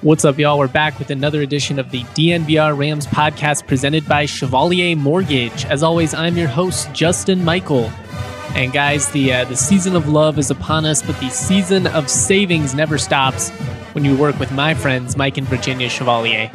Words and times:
What's 0.00 0.24
up, 0.24 0.38
y'all? 0.38 0.60
We're 0.60 0.68
back 0.68 0.96
with 1.00 1.10
another 1.10 1.42
edition 1.42 1.80
of 1.80 1.90
the 1.90 2.02
DNVR 2.14 2.78
Rams 2.78 3.04
podcast 3.08 3.66
presented 3.66 4.06
by 4.06 4.26
Chevalier 4.26 4.94
Mortgage. 4.94 5.64
As 5.64 5.82
always, 5.82 6.14
I'm 6.14 6.36
your 6.36 6.46
host, 6.46 6.92
Justin 6.92 7.44
Michael. 7.44 7.90
And 8.54 8.72
guys, 8.72 9.10
the 9.10 9.32
uh, 9.32 9.44
the 9.46 9.56
season 9.56 9.96
of 9.96 10.08
love 10.08 10.38
is 10.38 10.52
upon 10.52 10.84
us, 10.86 11.02
but 11.02 11.18
the 11.18 11.28
season 11.30 11.88
of 11.88 12.08
savings 12.08 12.76
never 12.76 12.96
stops 12.96 13.50
when 13.90 14.04
you 14.04 14.16
work 14.16 14.38
with 14.38 14.52
my 14.52 14.72
friends, 14.72 15.16
Mike 15.16 15.36
and 15.36 15.48
Virginia 15.48 15.88
Chevalier. 15.88 16.48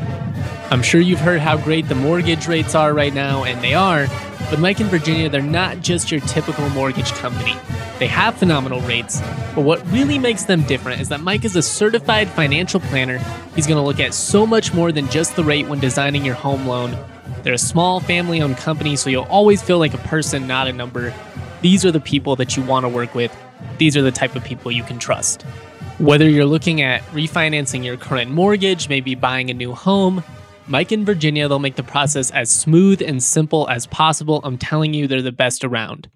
I'm 0.72 0.82
sure 0.82 1.02
you've 1.02 1.20
heard 1.20 1.40
how 1.40 1.58
great 1.58 1.88
the 1.88 1.96
mortgage 1.96 2.48
rates 2.48 2.74
are 2.74 2.94
right 2.94 3.14
now, 3.14 3.44
and 3.44 3.62
they 3.62 3.74
are. 3.74 4.08
But 4.50 4.60
Mike 4.60 4.80
and 4.80 4.90
Virginia, 4.90 5.30
they're 5.30 5.42
not 5.42 5.82
just 5.82 6.12
your 6.12 6.20
typical 6.22 6.68
mortgage 6.70 7.12
company. 7.14 7.56
They 8.00 8.08
have 8.08 8.36
phenomenal 8.36 8.82
rates, 8.82 9.22
but 9.56 9.62
what 9.62 9.86
really 9.92 10.18
makes 10.18 10.44
them 10.44 10.64
different 10.64 11.00
is 11.00 11.10
that 11.10 11.22
Mike 11.22 11.46
is 11.46 11.56
a 11.56 11.62
certified 11.62 12.28
financial 12.30 12.80
planner. 12.80 13.20
He's 13.56 13.68
going 13.68 13.78
to 13.78 13.86
look 13.86 14.00
at 14.00 14.14
so 14.14 14.46
much 14.46 14.74
more 14.74 14.92
than 14.92 15.10
just 15.10 15.36
the 15.36 15.44
rate 15.44 15.68
when 15.68 15.80
designing 15.80 16.26
your 16.26 16.36
home 16.36 16.66
loan. 16.68 16.98
They're 17.44 17.54
a 17.54 17.58
small 17.58 18.00
family 18.00 18.42
owned 18.42 18.58
company, 18.58 18.96
so 18.96 19.10
you'll 19.10 19.24
always 19.24 19.62
feel 19.62 19.78
like 19.78 19.94
a 19.94 20.00
person, 20.00 20.48
not 20.48 20.68
a 20.68 20.74
number. 20.74 21.14
These 21.62 21.86
are 21.86 21.92
the 21.92 22.00
people 22.00 22.36
that 22.38 22.58
you 22.58 22.64
want 22.64 22.84
to 22.84 22.90
work 22.90 23.14
with. 23.14 23.36
These 23.78 23.96
are 23.96 24.02
the 24.02 24.12
type 24.12 24.36
of 24.36 24.44
people 24.44 24.72
you 24.72 24.84
can 24.84 25.00
trust. 25.00 25.44
Whether 26.00 26.28
you're 26.28 26.46
looking 26.46 26.82
at 26.82 27.02
refinancing 27.08 27.86
your 27.86 27.98
current 27.98 28.32
mortgage, 28.32 28.90
maybe 28.90 29.16
buying 29.16 29.50
a 29.50 29.54
new 29.54 29.74
home, 29.74 30.24
Mike 30.68 30.92
and 30.92 31.06
Virginia, 31.06 31.48
they'll 31.48 31.60
make 31.60 31.76
the 31.76 31.84
process 31.84 32.32
as 32.32 32.50
smooth 32.50 33.02
and 33.02 33.22
simple 33.22 33.70
as 33.70 33.86
possible. 33.88 34.40
I'm 34.44 34.58
telling 34.58 34.94
you, 34.94 35.08
they're 35.08 35.22
the 35.22 35.32
best 35.32 35.64
around. 35.64 36.10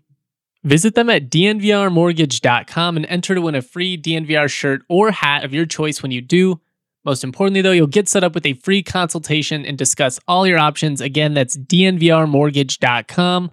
Visit 0.64 0.96
them 0.96 1.10
at 1.10 1.30
dnvrmortgage.com 1.30 2.98
and 2.98 3.06
enter 3.06 3.36
to 3.36 3.42
win 3.42 3.56
a 3.56 3.62
free 3.62 3.98
DNVR 3.98 4.50
shirt 4.50 4.82
or 4.90 5.12
hat 5.12 5.44
of 5.44 5.54
your 5.54 5.66
choice 5.66 6.02
when 6.02 6.12
you 6.12 6.22
do. 6.22 6.60
Most 7.06 7.24
importantly, 7.24 7.62
though, 7.62 7.72
you'll 7.72 7.88
get 7.88 8.10
set 8.10 8.24
up 8.24 8.36
with 8.36 8.46
a 8.46 8.54
free 8.54 8.84
consultation 8.84 9.66
and 9.66 9.78
discuss 9.78 10.20
all 10.28 10.46
your 10.46 10.60
options. 10.60 11.00
Again, 11.00 11.34
that's 11.34 11.56
dnvrmortgage.com. 11.56 13.52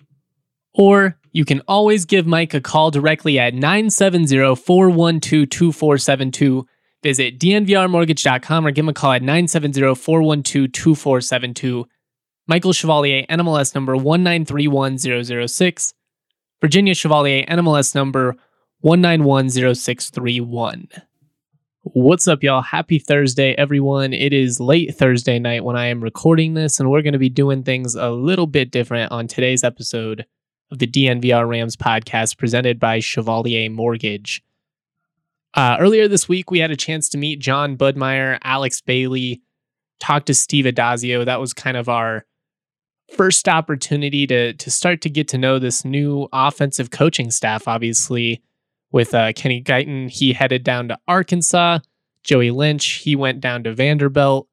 Or 0.73 1.17
you 1.31 1.45
can 1.45 1.63
always 1.69 2.05
give 2.05 2.27
Mike 2.27 2.55
a 2.55 2.61
call 2.61 2.91
directly 2.91 3.39
at 3.39 3.55
970 3.55 4.57
412 4.57 5.51
2472. 5.51 6.67
Visit 7.05 7.39
dnvrmortgage.com 7.39 8.67
or 8.67 8.71
give 8.71 8.87
him 8.87 8.89
a 8.89 8.95
call 8.95 9.13
at 9.13 9.21
970 9.21 9.95
412 9.95 10.73
2472. 10.73 11.87
Michael 12.47 12.73
Chevalier, 12.73 13.27
NMLS 13.29 13.75
number 13.75 13.95
1931006. 13.95 15.93
Virginia 16.63 16.95
Chevalier, 16.95 17.45
NMLS 17.45 17.95
number 17.95 18.35
1910631. 18.83 21.03
What's 21.83 22.27
up, 22.27 22.43
y'all? 22.43 22.63
Happy 22.63 22.99
Thursday, 22.99 23.53
everyone. 23.53 24.15
It 24.15 24.33
is 24.33 24.59
late 24.59 24.95
Thursday 24.95 25.39
night 25.39 25.63
when 25.63 25.77
I 25.77 25.89
am 25.89 26.03
recording 26.03 26.55
this, 26.55 26.81
and 26.81 26.91
we're 26.91 27.03
going 27.03 27.13
to 27.13 27.19
be 27.19 27.29
doing 27.29 27.63
things 27.63 27.95
a 27.95 28.09
little 28.09 28.47
bit 28.47 28.71
different 28.71 29.13
on 29.13 29.29
today's 29.29 29.63
episode 29.63 30.25
of 30.71 30.79
the 30.79 30.87
DNVR 30.87 31.47
Rams 31.47 31.77
podcast 31.77 32.39
presented 32.39 32.81
by 32.81 33.01
Chevalier 33.01 33.69
Mortgage. 33.69 34.43
Uh, 35.55 35.77
earlier 35.79 36.09
this 36.09 36.29
week, 36.29 36.51
we 36.51 36.59
had 36.59 36.73
a 36.73 36.77
chance 36.77 37.09
to 37.09 37.19
meet 37.19 37.39
John 37.39 37.77
Budmayr, 37.77 38.39
Alex 38.43 38.81
Bailey, 38.81 39.41
talk 40.01 40.25
to 40.27 40.35
Steve 40.35 40.65
Addazio. 40.65 41.25
That 41.25 41.41
was 41.41 41.53
kind 41.55 41.77
of 41.77 41.89
our 41.89 42.25
first 43.15 43.49
opportunity 43.49 44.27
to 44.27 44.55
to 44.55 44.71
start 44.71 45.01
to 45.03 45.11
get 45.11 45.29
to 45.29 45.39
know 45.39 45.59
this 45.59 45.85
new 45.85 46.29
offensive 46.33 46.91
coaching 46.91 47.31
staff. 47.31 47.69
Obviously, 47.69 48.43
with 48.91 49.15
uh, 49.15 49.33
Kenny 49.33 49.63
Guiton, 49.63 50.11
he 50.11 50.33
headed 50.33 50.65
down 50.65 50.89
to 50.89 50.99
Arkansas. 51.07 51.79
Joey 52.25 52.51
Lynch, 52.51 52.87
he 53.05 53.15
went 53.15 53.41
down 53.41 53.63
to 53.65 53.75
Vanderbilt. 53.75 54.49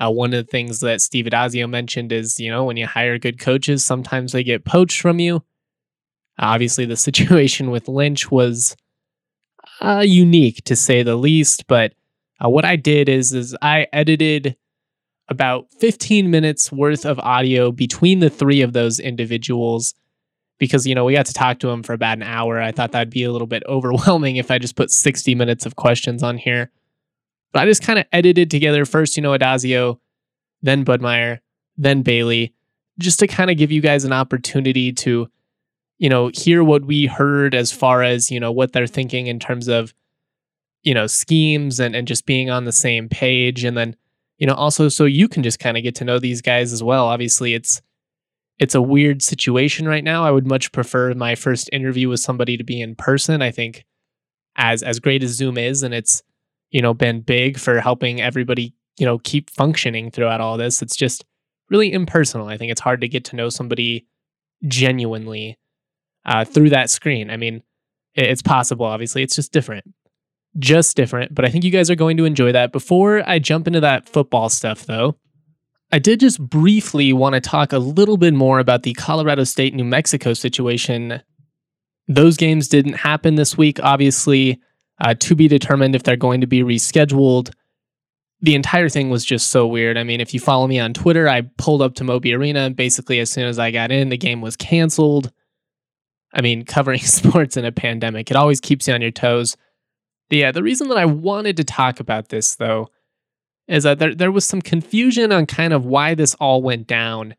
Uh, 0.00 0.10
one 0.10 0.32
of 0.32 0.44
the 0.46 0.50
things 0.50 0.80
that 0.80 1.00
Steve 1.00 1.26
Addazio 1.26 1.68
mentioned 1.68 2.12
is, 2.12 2.38
you 2.40 2.50
know, 2.50 2.64
when 2.64 2.76
you 2.76 2.86
hire 2.86 3.18
good 3.18 3.38
coaches, 3.38 3.84
sometimes 3.84 4.32
they 4.32 4.42
get 4.42 4.64
poached 4.64 5.00
from 5.00 5.18
you. 5.18 5.44
Obviously, 6.38 6.86
the 6.86 6.96
situation 7.08 7.70
with 7.70 7.88
Lynch 7.88 8.30
was 8.30 8.74
uh, 9.80 10.04
unique 10.06 10.64
to 10.64 10.76
say 10.76 11.02
the 11.02 11.16
least. 11.16 11.66
But 11.66 11.94
uh, 12.44 12.48
what 12.48 12.64
I 12.64 12.76
did 12.76 13.08
is, 13.08 13.32
is 13.32 13.56
I 13.62 13.86
edited 13.92 14.56
about 15.28 15.70
15 15.78 16.30
minutes 16.30 16.72
worth 16.72 17.04
of 17.04 17.18
audio 17.20 17.70
between 17.70 18.20
the 18.20 18.30
three 18.30 18.62
of 18.62 18.72
those 18.72 18.98
individuals 18.98 19.94
because 20.58 20.86
you 20.86 20.94
know 20.94 21.04
we 21.04 21.12
got 21.12 21.26
to 21.26 21.32
talk 21.32 21.58
to 21.60 21.68
him 21.68 21.82
for 21.82 21.92
about 21.92 22.16
an 22.16 22.22
hour 22.22 22.60
i 22.60 22.72
thought 22.72 22.92
that'd 22.92 23.10
be 23.10 23.24
a 23.24 23.30
little 23.30 23.46
bit 23.46 23.62
overwhelming 23.68 24.36
if 24.36 24.50
i 24.50 24.58
just 24.58 24.76
put 24.76 24.90
60 24.90 25.34
minutes 25.34 25.66
of 25.66 25.76
questions 25.76 26.22
on 26.22 26.38
here 26.38 26.70
but 27.52 27.62
i 27.62 27.66
just 27.66 27.82
kind 27.82 27.98
of 27.98 28.06
edited 28.12 28.50
together 28.50 28.84
first 28.84 29.16
you 29.16 29.22
know 29.22 29.36
addazio 29.36 29.98
then 30.62 30.84
budmayr 30.84 31.38
then 31.76 32.02
bailey 32.02 32.54
just 32.98 33.20
to 33.20 33.26
kind 33.26 33.50
of 33.50 33.56
give 33.56 33.70
you 33.70 33.80
guys 33.80 34.04
an 34.04 34.12
opportunity 34.12 34.92
to 34.92 35.28
you 35.98 36.08
know 36.08 36.30
hear 36.34 36.64
what 36.64 36.84
we 36.84 37.06
heard 37.06 37.54
as 37.54 37.72
far 37.72 38.02
as 38.02 38.30
you 38.30 38.40
know 38.40 38.52
what 38.52 38.72
they're 38.72 38.86
thinking 38.86 39.26
in 39.26 39.38
terms 39.38 39.68
of 39.68 39.92
you 40.82 40.94
know 40.94 41.06
schemes 41.06 41.80
and, 41.80 41.94
and 41.94 42.08
just 42.08 42.26
being 42.26 42.50
on 42.50 42.64
the 42.64 42.72
same 42.72 43.08
page 43.08 43.64
and 43.64 43.76
then 43.76 43.96
you 44.38 44.46
know, 44.46 44.54
also 44.54 44.88
so 44.88 45.04
you 45.04 45.28
can 45.28 45.42
just 45.42 45.58
kind 45.58 45.76
of 45.76 45.82
get 45.82 45.96
to 45.96 46.04
know 46.04 46.18
these 46.18 46.40
guys 46.40 46.72
as 46.72 46.82
well. 46.82 47.06
Obviously, 47.06 47.54
it's 47.54 47.82
it's 48.58 48.74
a 48.74 48.82
weird 48.82 49.22
situation 49.22 49.86
right 49.86 50.02
now. 50.02 50.24
I 50.24 50.30
would 50.30 50.46
much 50.46 50.72
prefer 50.72 51.12
my 51.14 51.34
first 51.34 51.68
interview 51.72 52.08
with 52.08 52.20
somebody 52.20 52.56
to 52.56 52.64
be 52.64 52.80
in 52.80 52.96
person. 52.96 53.42
I 53.42 53.50
think 53.50 53.84
as 54.56 54.82
as 54.82 55.00
great 55.00 55.22
as 55.22 55.30
Zoom 55.30 55.58
is 55.58 55.82
and 55.82 55.92
it's, 55.92 56.22
you 56.70 56.80
know, 56.80 56.94
been 56.94 57.20
big 57.20 57.58
for 57.58 57.80
helping 57.80 58.20
everybody, 58.20 58.74
you 58.96 59.06
know, 59.06 59.18
keep 59.18 59.50
functioning 59.50 60.10
throughout 60.10 60.40
all 60.40 60.56
this, 60.56 60.82
it's 60.82 60.96
just 60.96 61.24
really 61.68 61.92
impersonal. 61.92 62.48
I 62.48 62.56
think 62.56 62.70
it's 62.70 62.80
hard 62.80 63.00
to 63.00 63.08
get 63.08 63.24
to 63.26 63.36
know 63.36 63.48
somebody 63.48 64.06
genuinely 64.66 65.58
uh, 66.28 66.44
through 66.44 66.70
that 66.70 66.90
screen. 66.90 67.30
I 67.30 67.36
mean, 67.36 67.62
it's 68.14 68.42
possible, 68.42 68.86
obviously. 68.86 69.24
It's 69.24 69.34
just 69.34 69.52
different 69.52 69.84
just 70.58 70.96
different, 70.96 71.34
but 71.34 71.44
I 71.44 71.50
think 71.50 71.64
you 71.64 71.70
guys 71.70 71.90
are 71.90 71.94
going 71.94 72.16
to 72.16 72.24
enjoy 72.24 72.52
that. 72.52 72.72
Before 72.72 73.28
I 73.28 73.38
jump 73.38 73.66
into 73.66 73.80
that 73.80 74.08
football 74.08 74.48
stuff, 74.48 74.86
though, 74.86 75.16
I 75.92 75.98
did 75.98 76.20
just 76.20 76.40
briefly 76.40 77.12
want 77.12 77.34
to 77.34 77.40
talk 77.40 77.72
a 77.72 77.78
little 77.78 78.16
bit 78.16 78.34
more 78.34 78.58
about 78.58 78.82
the 78.82 78.92
Colorado 78.94 79.44
State 79.44 79.74
New 79.74 79.84
Mexico 79.84 80.32
situation. 80.32 81.22
Those 82.08 82.36
games 82.36 82.68
didn't 82.68 82.94
happen 82.94 83.36
this 83.36 83.56
week, 83.56 83.78
obviously, 83.82 84.60
uh, 85.00 85.14
to 85.14 85.34
be 85.34 85.48
determined 85.48 85.94
if 85.94 86.02
they're 86.02 86.16
going 86.16 86.40
to 86.40 86.46
be 86.46 86.62
rescheduled. 86.62 87.52
The 88.40 88.54
entire 88.54 88.88
thing 88.88 89.10
was 89.10 89.24
just 89.24 89.50
so 89.50 89.66
weird. 89.66 89.96
I 89.96 90.04
mean, 90.04 90.20
if 90.20 90.32
you 90.32 90.40
follow 90.40 90.66
me 90.66 90.78
on 90.78 90.94
Twitter, 90.94 91.28
I 91.28 91.42
pulled 91.56 91.82
up 91.82 91.94
to 91.96 92.04
Moby 92.04 92.34
Arena. 92.34 92.70
Basically, 92.70 93.18
as 93.20 93.30
soon 93.30 93.46
as 93.46 93.58
I 93.58 93.70
got 93.70 93.90
in, 93.90 94.10
the 94.10 94.16
game 94.16 94.40
was 94.40 94.56
canceled. 94.56 95.32
I 96.32 96.40
mean, 96.40 96.64
covering 96.64 97.00
sports 97.02 97.56
in 97.56 97.64
a 97.64 97.72
pandemic, 97.72 98.30
it 98.30 98.36
always 98.36 98.60
keeps 98.60 98.88
you 98.88 98.94
on 98.94 99.02
your 99.02 99.10
toes. 99.10 99.56
Yeah, 100.30 100.52
the 100.52 100.62
reason 100.62 100.88
that 100.88 100.98
I 100.98 101.06
wanted 101.06 101.56
to 101.56 101.64
talk 101.64 102.00
about 102.00 102.28
this 102.28 102.56
though 102.56 102.90
is 103.66 103.84
that 103.84 103.98
there, 103.98 104.14
there 104.14 104.32
was 104.32 104.44
some 104.44 104.62
confusion 104.62 105.30
on 105.30 105.46
kind 105.46 105.72
of 105.72 105.84
why 105.84 106.14
this 106.14 106.34
all 106.36 106.62
went 106.62 106.86
down. 106.86 107.34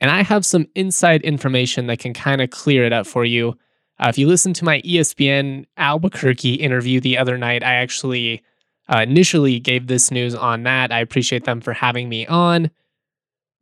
And 0.00 0.10
I 0.10 0.22
have 0.22 0.44
some 0.44 0.66
inside 0.74 1.22
information 1.22 1.86
that 1.86 2.00
can 2.00 2.14
kind 2.14 2.40
of 2.40 2.50
clear 2.50 2.84
it 2.84 2.92
up 2.92 3.06
for 3.06 3.24
you. 3.24 3.56
Uh, 3.98 4.08
if 4.08 4.18
you 4.18 4.26
listen 4.26 4.52
to 4.54 4.64
my 4.64 4.80
ESPN 4.80 5.66
Albuquerque 5.76 6.54
interview 6.54 7.00
the 7.00 7.18
other 7.18 7.38
night, 7.38 7.62
I 7.62 7.74
actually 7.74 8.42
uh, 8.88 9.04
initially 9.06 9.60
gave 9.60 9.86
this 9.86 10.10
news 10.10 10.34
on 10.34 10.64
that. 10.64 10.90
I 10.90 11.00
appreciate 11.00 11.44
them 11.44 11.60
for 11.60 11.72
having 11.72 12.08
me 12.08 12.26
on. 12.26 12.70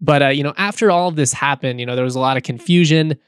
But, 0.00 0.22
uh, 0.22 0.28
you 0.28 0.43
know, 0.43 0.55
after 0.56 0.91
all 0.91 1.09
of 1.09 1.16
this 1.16 1.33
happened, 1.33 1.78
you 1.78 1.84
know, 1.84 1.94
there 1.94 2.05
was 2.05 2.15
a 2.15 2.21
lot 2.21 2.39
of 2.39 2.43
confusion, 2.43 3.19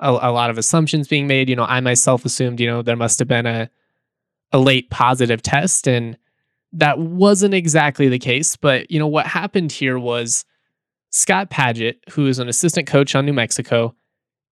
a, 0.00 0.10
a 0.10 0.32
lot 0.32 0.50
of 0.50 0.58
assumptions 0.58 1.08
being 1.08 1.26
made. 1.26 1.48
You 1.48 1.56
know, 1.56 1.64
I 1.64 1.80
myself 1.80 2.24
assumed, 2.24 2.60
you 2.60 2.66
know, 2.66 2.82
there 2.82 2.96
must 2.96 3.18
have 3.18 3.28
been 3.28 3.46
a, 3.46 3.70
a 4.52 4.58
late 4.58 4.90
positive 4.90 5.42
test 5.42 5.86
and 5.86 6.16
that 6.72 6.98
wasn't 6.98 7.52
exactly 7.52 8.08
the 8.08 8.18
case 8.18 8.54
but 8.54 8.88
you 8.92 8.98
know 8.98 9.06
what 9.08 9.26
happened 9.26 9.72
here 9.72 9.98
was 9.98 10.44
Scott 11.10 11.50
Padgett 11.50 11.96
who 12.10 12.26
is 12.26 12.38
an 12.38 12.48
assistant 12.48 12.86
coach 12.86 13.14
on 13.16 13.26
New 13.26 13.32
Mexico 13.32 13.94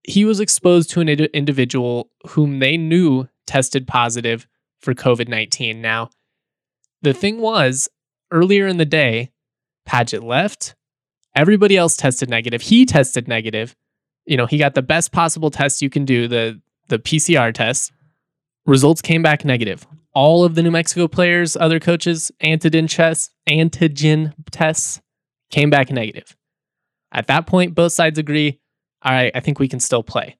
he 0.02 0.24
was 0.24 0.40
exposed 0.40 0.90
to 0.90 1.00
an 1.00 1.08
individual 1.08 2.10
whom 2.28 2.58
they 2.58 2.76
knew 2.76 3.28
tested 3.46 3.86
positive 3.86 4.48
for 4.80 4.94
COVID-19 4.94 5.76
now 5.76 6.10
the 7.02 7.12
thing 7.12 7.40
was 7.40 7.88
earlier 8.32 8.66
in 8.66 8.78
the 8.78 8.84
day 8.84 9.30
Padgett 9.88 10.22
left. 10.22 10.74
Everybody 11.34 11.76
else 11.76 11.96
tested 11.96 12.28
negative. 12.28 12.62
He 12.62 12.84
tested 12.84 13.26
negative 13.26 13.74
you 14.28 14.36
know 14.36 14.46
he 14.46 14.58
got 14.58 14.74
the 14.74 14.82
best 14.82 15.10
possible 15.10 15.50
test 15.50 15.82
you 15.82 15.90
can 15.90 16.04
do 16.04 16.28
the 16.28 16.60
the 16.88 16.98
PCR 16.98 17.52
test 17.52 17.92
Results 18.68 19.00
came 19.00 19.22
back 19.22 19.46
negative. 19.46 19.86
All 20.12 20.44
of 20.44 20.54
the 20.54 20.62
New 20.62 20.70
Mexico 20.70 21.08
players, 21.08 21.56
other 21.56 21.80
coaches, 21.80 22.30
antigen 22.44 22.86
tests, 22.86 23.30
antigen 23.48 24.34
tests 24.50 25.00
came 25.50 25.70
back 25.70 25.90
negative. 25.90 26.36
At 27.10 27.28
that 27.28 27.46
point, 27.46 27.74
both 27.74 27.92
sides 27.92 28.18
agree, 28.18 28.60
all 29.00 29.12
right, 29.12 29.32
I 29.34 29.40
think 29.40 29.58
we 29.58 29.68
can 29.68 29.80
still 29.80 30.02
play. 30.02 30.36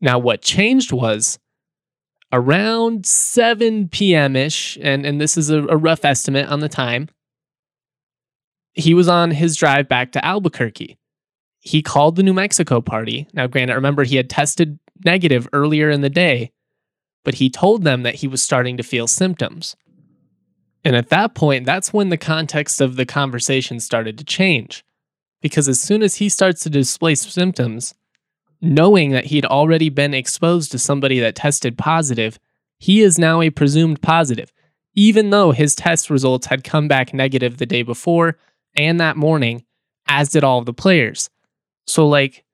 Now, 0.00 0.18
what 0.18 0.42
changed 0.42 0.90
was 0.90 1.38
around 2.32 3.06
7 3.06 3.90
p.m. 3.90 4.34
ish, 4.34 4.76
and, 4.82 5.06
and 5.06 5.20
this 5.20 5.36
is 5.36 5.50
a, 5.50 5.62
a 5.68 5.76
rough 5.76 6.04
estimate 6.04 6.48
on 6.48 6.58
the 6.58 6.68
time, 6.68 7.10
he 8.72 8.92
was 8.92 9.06
on 9.06 9.30
his 9.30 9.54
drive 9.54 9.88
back 9.88 10.10
to 10.12 10.24
Albuquerque. 10.24 10.98
He 11.60 11.82
called 11.82 12.16
the 12.16 12.22
New 12.22 12.32
Mexico 12.32 12.80
party. 12.80 13.28
Now, 13.32 13.46
granted, 13.46 13.74
remember 13.74 14.04
he 14.04 14.16
had 14.16 14.30
tested 14.30 14.78
negative 15.04 15.48
earlier 15.52 15.90
in 15.90 16.00
the 16.00 16.10
day, 16.10 16.52
but 17.22 17.34
he 17.34 17.50
told 17.50 17.84
them 17.84 18.02
that 18.02 18.16
he 18.16 18.26
was 18.26 18.42
starting 18.42 18.76
to 18.78 18.82
feel 18.82 19.06
symptoms. 19.06 19.76
And 20.84 20.96
at 20.96 21.10
that 21.10 21.34
point, 21.34 21.66
that's 21.66 21.92
when 21.92 22.08
the 22.08 22.16
context 22.16 22.80
of 22.80 22.96
the 22.96 23.04
conversation 23.04 23.80
started 23.80 24.16
to 24.18 24.24
change. 24.24 24.82
Because 25.42 25.68
as 25.68 25.80
soon 25.80 26.02
as 26.02 26.16
he 26.16 26.28
starts 26.28 26.62
to 26.62 26.70
display 26.70 27.14
symptoms, 27.14 27.94
knowing 28.62 29.10
that 29.10 29.26
he'd 29.26 29.44
already 29.44 29.90
been 29.90 30.14
exposed 30.14 30.70
to 30.72 30.78
somebody 30.78 31.20
that 31.20 31.34
tested 31.34 31.76
positive, 31.76 32.38
he 32.78 33.02
is 33.02 33.18
now 33.18 33.42
a 33.42 33.50
presumed 33.50 34.00
positive, 34.00 34.52
even 34.94 35.30
though 35.30 35.52
his 35.52 35.74
test 35.74 36.08
results 36.08 36.46
had 36.46 36.64
come 36.64 36.88
back 36.88 37.12
negative 37.12 37.58
the 37.58 37.66
day 37.66 37.82
before 37.82 38.38
and 38.74 38.98
that 39.00 39.16
morning, 39.16 39.64
as 40.06 40.30
did 40.30 40.44
all 40.44 40.58
of 40.58 40.66
the 40.66 40.72
players. 40.72 41.28
So, 41.90 42.08
like, 42.08 42.44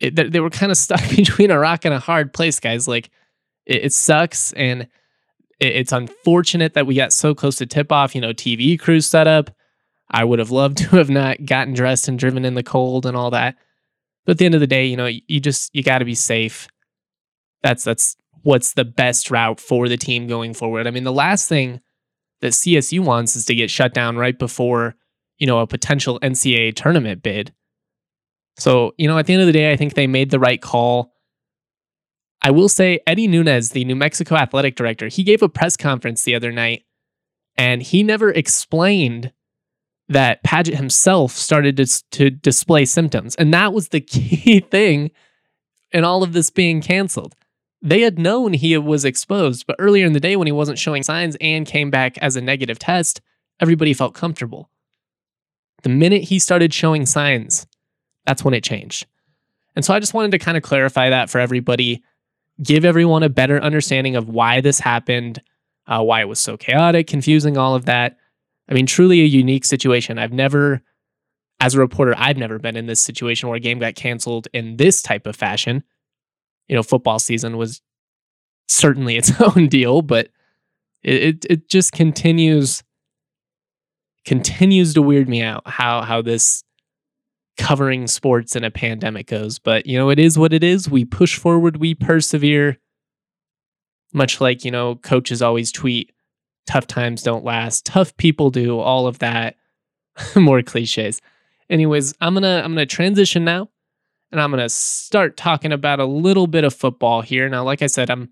it, 0.00 0.32
they 0.32 0.40
were 0.40 0.50
kind 0.50 0.72
of 0.72 0.78
stuck 0.78 1.00
between 1.16 1.50
a 1.50 1.58
rock 1.58 1.84
and 1.84 1.94
a 1.94 1.98
hard 1.98 2.32
place, 2.32 2.60
guys. 2.60 2.88
Like, 2.88 3.10
it, 3.66 3.86
it 3.86 3.92
sucks. 3.92 4.52
And 4.52 4.82
it, 5.60 5.76
it's 5.76 5.92
unfortunate 5.92 6.74
that 6.74 6.86
we 6.86 6.94
got 6.94 7.12
so 7.12 7.34
close 7.34 7.56
to 7.56 7.66
tip 7.66 7.92
off, 7.92 8.14
you 8.14 8.20
know, 8.20 8.32
TV 8.32 8.78
crews 8.78 9.06
set 9.06 9.26
up. 9.26 9.50
I 10.10 10.24
would 10.24 10.38
have 10.38 10.50
loved 10.50 10.78
to 10.90 10.96
have 10.96 11.10
not 11.10 11.44
gotten 11.44 11.74
dressed 11.74 12.08
and 12.08 12.18
driven 12.18 12.44
in 12.44 12.54
the 12.54 12.62
cold 12.62 13.06
and 13.06 13.16
all 13.16 13.30
that. 13.30 13.56
But 14.24 14.32
at 14.32 14.38
the 14.38 14.46
end 14.46 14.54
of 14.54 14.60
the 14.60 14.66
day, 14.66 14.86
you 14.86 14.96
know, 14.96 15.06
you 15.06 15.40
just 15.40 15.74
you 15.74 15.82
got 15.82 15.98
to 15.98 16.04
be 16.04 16.14
safe. 16.14 16.68
That's 17.62 17.84
that's 17.84 18.16
what's 18.42 18.72
the 18.74 18.84
best 18.84 19.30
route 19.30 19.60
for 19.60 19.88
the 19.88 19.96
team 19.96 20.26
going 20.26 20.54
forward. 20.54 20.86
I 20.86 20.90
mean, 20.90 21.04
the 21.04 21.12
last 21.12 21.48
thing 21.48 21.80
that 22.40 22.52
CSU 22.52 23.00
wants 23.00 23.36
is 23.36 23.44
to 23.46 23.54
get 23.54 23.70
shut 23.70 23.94
down 23.94 24.16
right 24.16 24.38
before, 24.38 24.94
you 25.38 25.46
know, 25.46 25.60
a 25.60 25.66
potential 25.66 26.18
NCAA 26.20 26.74
tournament 26.74 27.22
bid. 27.22 27.52
So, 28.56 28.94
you 28.96 29.08
know, 29.08 29.18
at 29.18 29.26
the 29.26 29.32
end 29.32 29.42
of 29.42 29.46
the 29.46 29.52
day, 29.52 29.72
I 29.72 29.76
think 29.76 29.94
they 29.94 30.06
made 30.06 30.30
the 30.30 30.38
right 30.38 30.60
call. 30.60 31.12
I 32.42 32.50
will 32.50 32.68
say 32.68 33.00
Eddie 33.06 33.26
Nunez, 33.26 33.70
the 33.70 33.84
New 33.84 33.96
Mexico 33.96 34.36
athletic 34.36 34.76
director, 34.76 35.08
he 35.08 35.22
gave 35.22 35.42
a 35.42 35.48
press 35.48 35.76
conference 35.76 36.22
the 36.22 36.34
other 36.34 36.52
night 36.52 36.84
and 37.56 37.82
he 37.82 38.02
never 38.02 38.30
explained 38.30 39.32
that 40.08 40.42
Padgett 40.44 40.74
himself 40.74 41.32
started 41.32 41.76
to, 41.78 41.86
to 42.10 42.30
display 42.30 42.84
symptoms. 42.84 43.34
And 43.36 43.52
that 43.54 43.72
was 43.72 43.88
the 43.88 44.00
key 44.02 44.60
thing 44.60 45.10
in 45.92 46.04
all 46.04 46.22
of 46.22 46.32
this 46.32 46.50
being 46.50 46.82
canceled. 46.82 47.34
They 47.80 48.00
had 48.00 48.18
known 48.18 48.54
he 48.54 48.76
was 48.78 49.04
exposed, 49.04 49.66
but 49.66 49.76
earlier 49.78 50.06
in 50.06 50.14
the 50.14 50.20
day 50.20 50.36
when 50.36 50.46
he 50.46 50.52
wasn't 50.52 50.78
showing 50.78 51.02
signs 51.02 51.36
and 51.40 51.66
came 51.66 51.90
back 51.90 52.16
as 52.18 52.34
a 52.34 52.40
negative 52.40 52.78
test, 52.78 53.20
everybody 53.60 53.92
felt 53.92 54.14
comfortable. 54.14 54.70
The 55.82 55.90
minute 55.90 56.24
he 56.24 56.38
started 56.38 56.72
showing 56.72 57.04
signs, 57.04 57.66
that's 58.26 58.44
when 58.44 58.54
it 58.54 58.64
changed. 58.64 59.06
And 59.76 59.84
so 59.84 59.94
I 59.94 60.00
just 60.00 60.14
wanted 60.14 60.30
to 60.32 60.38
kind 60.38 60.56
of 60.56 60.62
clarify 60.62 61.10
that 61.10 61.30
for 61.30 61.38
everybody, 61.38 62.02
give 62.62 62.84
everyone 62.84 63.22
a 63.22 63.28
better 63.28 63.60
understanding 63.60 64.16
of 64.16 64.28
why 64.28 64.60
this 64.60 64.78
happened, 64.78 65.42
uh, 65.86 66.02
why 66.02 66.20
it 66.20 66.28
was 66.28 66.40
so 66.40 66.56
chaotic, 66.56 67.06
confusing, 67.06 67.56
all 67.56 67.74
of 67.74 67.86
that. 67.86 68.16
I 68.68 68.74
mean, 68.74 68.86
truly 68.86 69.20
a 69.20 69.26
unique 69.26 69.64
situation. 69.64 70.18
I've 70.18 70.32
never, 70.32 70.82
as 71.60 71.74
a 71.74 71.80
reporter, 71.80 72.14
I've 72.16 72.38
never 72.38 72.58
been 72.58 72.76
in 72.76 72.86
this 72.86 73.02
situation 73.02 73.48
where 73.48 73.56
a 73.56 73.60
game 73.60 73.78
got 73.78 73.94
canceled 73.94 74.48
in 74.52 74.76
this 74.76 75.02
type 75.02 75.26
of 75.26 75.36
fashion. 75.36 75.82
You 76.68 76.76
know, 76.76 76.82
football 76.82 77.18
season 77.18 77.56
was 77.56 77.82
certainly 78.68 79.16
its 79.16 79.38
own 79.40 79.68
deal, 79.68 80.02
but 80.02 80.28
it, 81.02 81.22
it, 81.22 81.46
it 81.50 81.68
just 81.68 81.92
continues 81.92 82.82
continues 84.24 84.94
to 84.94 85.02
weird 85.02 85.28
me 85.28 85.42
out 85.42 85.62
how 85.66 86.00
how 86.00 86.22
this 86.22 86.64
covering 87.56 88.06
sports 88.06 88.56
in 88.56 88.64
a 88.64 88.70
pandemic 88.70 89.28
goes. 89.28 89.58
But 89.58 89.86
you 89.86 89.98
know, 89.98 90.10
it 90.10 90.18
is 90.18 90.38
what 90.38 90.52
it 90.52 90.64
is. 90.64 90.88
We 90.88 91.04
push 91.04 91.38
forward, 91.38 91.78
we 91.78 91.94
persevere. 91.94 92.78
Much 94.12 94.40
like, 94.40 94.64
you 94.64 94.70
know, 94.70 94.94
coaches 94.96 95.42
always 95.42 95.72
tweet 95.72 96.12
tough 96.66 96.86
times 96.86 97.22
don't 97.22 97.44
last, 97.44 97.84
tough 97.84 98.16
people 98.16 98.50
do, 98.50 98.78
all 98.78 99.06
of 99.06 99.18
that. 99.18 99.56
More 100.36 100.62
cliches. 100.62 101.20
Anyways, 101.68 102.14
I'm 102.20 102.34
gonna 102.34 102.62
I'm 102.64 102.72
gonna 102.72 102.86
transition 102.86 103.44
now 103.44 103.70
and 104.30 104.40
I'm 104.40 104.50
gonna 104.50 104.68
start 104.68 105.36
talking 105.36 105.72
about 105.72 106.00
a 106.00 106.04
little 106.04 106.46
bit 106.46 106.64
of 106.64 106.74
football 106.74 107.22
here. 107.22 107.48
Now, 107.48 107.64
like 107.64 107.82
I 107.82 107.86
said, 107.86 108.10
I'm 108.10 108.30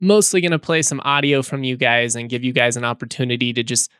mostly 0.00 0.40
gonna 0.40 0.58
play 0.58 0.82
some 0.82 1.00
audio 1.00 1.42
from 1.42 1.64
you 1.64 1.76
guys 1.76 2.14
and 2.14 2.28
give 2.28 2.44
you 2.44 2.52
guys 2.52 2.76
an 2.76 2.84
opportunity 2.84 3.52
to 3.52 3.62
just 3.62 3.90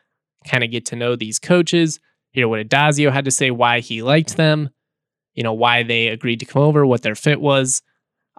kind 0.45 0.63
of 0.63 0.71
get 0.71 0.85
to 0.87 0.95
know 0.95 1.15
these 1.15 1.39
coaches, 1.39 1.99
hear 2.37 2.47
what 2.47 2.65
Addazio 2.65 3.11
had 3.11 3.25
to 3.25 3.31
say, 3.31 3.51
why 3.51 3.79
he 3.79 4.03
liked 4.03 4.37
them, 4.37 4.69
you 5.33 5.43
know, 5.43 5.53
why 5.53 5.83
they 5.83 6.07
agreed 6.07 6.39
to 6.39 6.45
come 6.45 6.61
over, 6.61 6.85
what 6.85 7.01
their 7.01 7.15
fit 7.15 7.41
was. 7.41 7.81